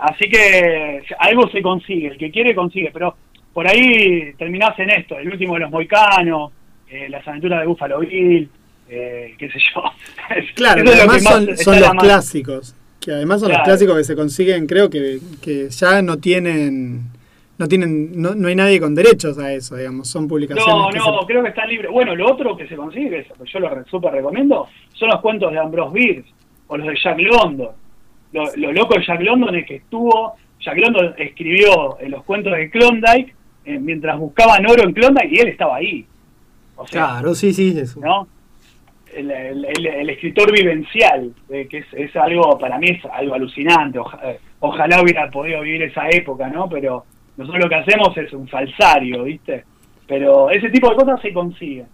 así 0.00 0.28
que 0.28 1.02
algo 1.18 1.48
se 1.48 1.62
consigue, 1.62 2.08
el 2.08 2.18
que 2.18 2.30
quiere 2.30 2.54
consigue, 2.54 2.90
pero 2.92 3.16
por 3.52 3.66
ahí 3.66 4.32
terminás 4.34 4.78
en 4.78 4.90
esto, 4.90 5.18
el 5.18 5.28
último 5.28 5.54
de 5.54 5.60
los 5.60 5.70
moicanos, 5.70 6.52
las 7.08 7.26
aventuras 7.26 7.60
de 7.60 7.66
Buffalo 7.66 8.00
Bill, 8.00 8.48
qué 8.88 9.50
sé 9.52 9.58
yo. 9.74 9.82
Claro, 10.54 10.82
además 10.86 11.22
son, 11.22 11.56
son 11.56 11.80
los 11.80 11.90
clásicos. 11.94 12.76
Que 13.02 13.12
además 13.12 13.40
son 13.40 13.50
los 13.50 13.62
clásicos 13.62 13.96
que 13.96 14.04
se 14.04 14.14
consiguen, 14.14 14.66
creo 14.66 14.88
que, 14.88 15.18
que 15.40 15.68
ya 15.70 16.02
no 16.02 16.18
tienen 16.18 17.10
no 17.58 17.68
tienen 17.68 18.20
no, 18.20 18.34
no, 18.34 18.48
hay 18.48 18.54
nadie 18.54 18.80
con 18.80 18.94
derechos 18.94 19.38
a 19.38 19.52
eso, 19.52 19.76
digamos, 19.76 20.08
son 20.08 20.26
publicaciones. 20.26 20.94
No, 20.96 21.12
no, 21.12 21.26
creo 21.26 21.42
que 21.42 21.50
están 21.50 21.68
libres. 21.68 21.90
Bueno, 21.90 22.14
lo 22.14 22.32
otro 22.32 22.56
que 22.56 22.66
se 22.66 22.76
consigue, 22.76 23.24
que 23.24 23.44
yo 23.44 23.60
lo 23.60 23.84
súper 23.84 24.12
recomiendo, 24.12 24.66
son 24.94 25.08
los 25.10 25.20
cuentos 25.20 25.52
de 25.52 25.58
Ambrose 25.58 25.92
Bierce 25.94 26.30
o 26.68 26.76
los 26.76 26.86
de 26.86 26.98
Jack 27.02 27.18
London. 27.18 27.70
Lo, 28.32 28.72
loco 28.72 28.94
de 28.94 29.04
Jack 29.04 29.20
London 29.20 29.54
es 29.56 29.66
que 29.66 29.76
estuvo, 29.76 30.34
Jack 30.60 30.78
London 30.78 31.14
escribió 31.18 31.98
en 32.00 32.10
los 32.12 32.24
cuentos 32.24 32.52
de 32.52 32.70
Klondike 32.70 33.34
eh, 33.64 33.78
mientras 33.78 34.18
buscaban 34.18 34.64
oro 34.66 34.82
en 34.82 34.92
Klondike 34.92 35.32
y 35.32 35.38
él 35.38 35.48
estaba 35.48 35.76
ahí. 35.76 36.06
O 36.76 36.86
sea, 36.86 37.06
claro, 37.06 37.34
sí, 37.34 37.52
sí, 37.52 37.76
eso. 37.78 38.00
¿no? 38.00 38.26
El, 39.14 40.10
escritor 40.10 40.52
vivencial, 40.52 41.32
eh, 41.50 41.66
que 41.68 41.84
es, 41.92 42.16
algo, 42.16 42.58
para 42.58 42.78
mí 42.78 42.86
es 42.88 43.04
algo 43.12 43.34
alucinante. 43.34 43.98
Eh, 44.24 44.38
ojalá 44.60 45.02
hubiera 45.02 45.30
podido 45.30 45.60
vivir 45.60 45.82
esa 45.82 46.08
época, 46.10 46.48
¿no? 46.48 46.68
Pero 46.68 47.04
nosotros 47.36 47.64
lo 47.64 47.68
que 47.68 47.76
hacemos 47.76 48.16
es 48.16 48.32
un 48.32 48.48
falsario, 48.48 49.24
¿viste? 49.24 49.64
Pero 50.06 50.50
ese 50.50 50.70
tipo 50.70 50.90
de 50.90 50.96
cosas 50.96 51.20
se 51.20 51.32
consigue. 51.32 51.84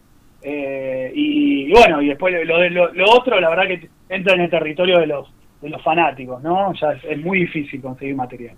Eh, 0.43 1.13
y, 1.15 1.71
bueno, 1.73 2.01
y 2.01 2.09
después 2.09 2.35
lo, 2.47 2.69
lo, 2.69 2.93
lo, 2.93 3.05
otro, 3.11 3.41
la 3.41 3.51
verdad 3.51 3.67
que 3.67 3.89
entra 4.09 4.35
en 4.35 4.43
el 4.43 4.51
territorio 4.51 4.99
de 4.99 5.07
los, 5.07 5.29
de 5.61 5.69
los 5.69 5.83
fanáticos, 5.83 6.43
¿no? 6.43 6.73
Ya 6.75 6.93
es, 6.93 7.19
muy 7.19 7.41
difícil 7.41 7.81
conseguir 7.81 8.15
material. 8.15 8.57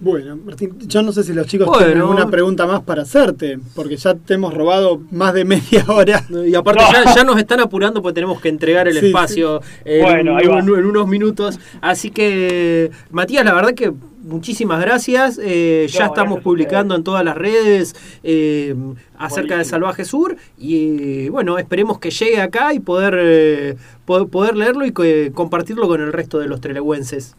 Bueno, 0.00 0.36
Martín, 0.36 0.78
yo 0.86 1.02
no 1.02 1.10
sé 1.10 1.24
si 1.24 1.32
los 1.32 1.48
chicos 1.48 1.76
tienen 1.76 1.98
alguna 1.98 2.30
pregunta 2.30 2.66
más 2.66 2.82
para 2.82 3.02
hacerte, 3.02 3.58
porque 3.74 3.96
ya 3.96 4.14
te 4.14 4.34
hemos 4.34 4.54
robado 4.54 5.02
más 5.10 5.34
de 5.34 5.44
media 5.44 5.84
hora. 5.88 6.24
Y 6.46 6.54
aparte 6.54 6.84
ya, 7.16 7.24
nos 7.24 7.36
están 7.36 7.58
apurando 7.58 8.00
porque 8.00 8.14
tenemos 8.14 8.40
que 8.40 8.48
entregar 8.48 8.86
el 8.86 8.96
espacio 8.96 9.60
En, 9.84 10.28
unos 10.28 11.08
minutos. 11.08 11.58
Así 11.80 12.10
que, 12.10 12.92
Matías, 13.10 13.44
la 13.44 13.52
verdad 13.54 13.74
que 13.74 13.92
muchísimas 14.22 14.80
gracias. 14.80 15.40
Eh, 15.42 15.88
ya 15.90 16.06
estamos 16.06 16.42
publicando 16.42 16.94
en 16.94 17.02
todas 17.02 17.24
las 17.24 17.36
redes 17.36 17.96
eh, 18.22 18.76
acerca 19.16 19.58
de 19.58 19.64
Salvaje 19.64 20.04
Sur 20.04 20.36
y 20.56 21.28
bueno, 21.30 21.58
esperemos 21.58 21.98
que 21.98 22.10
llegue 22.10 22.40
acá 22.40 22.72
y 22.72 22.78
poder, 22.78 23.16
eh, 23.18 23.76
poder, 24.04 24.56
leerlo 24.56 24.86
y 24.86 25.30
compartirlo 25.32 25.88
con 25.88 26.00
el 26.00 26.12
resto 26.12 26.38
de 26.38 26.46
los 26.46 26.60
trelegüenses. 26.60 27.34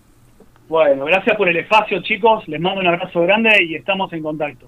Bueno, 0.70 1.06
gracias 1.06 1.36
por 1.36 1.50
el 1.50 1.58
espacio, 1.58 2.00
chicos. 2.04 2.48
Les 2.48 2.62
mando 2.62 2.80
un 2.80 2.88
abrazo 2.88 3.22
grande 3.22 3.50
y 3.64 3.74
estamos 3.74 4.14
en 4.14 4.22
contacto. 4.22 4.68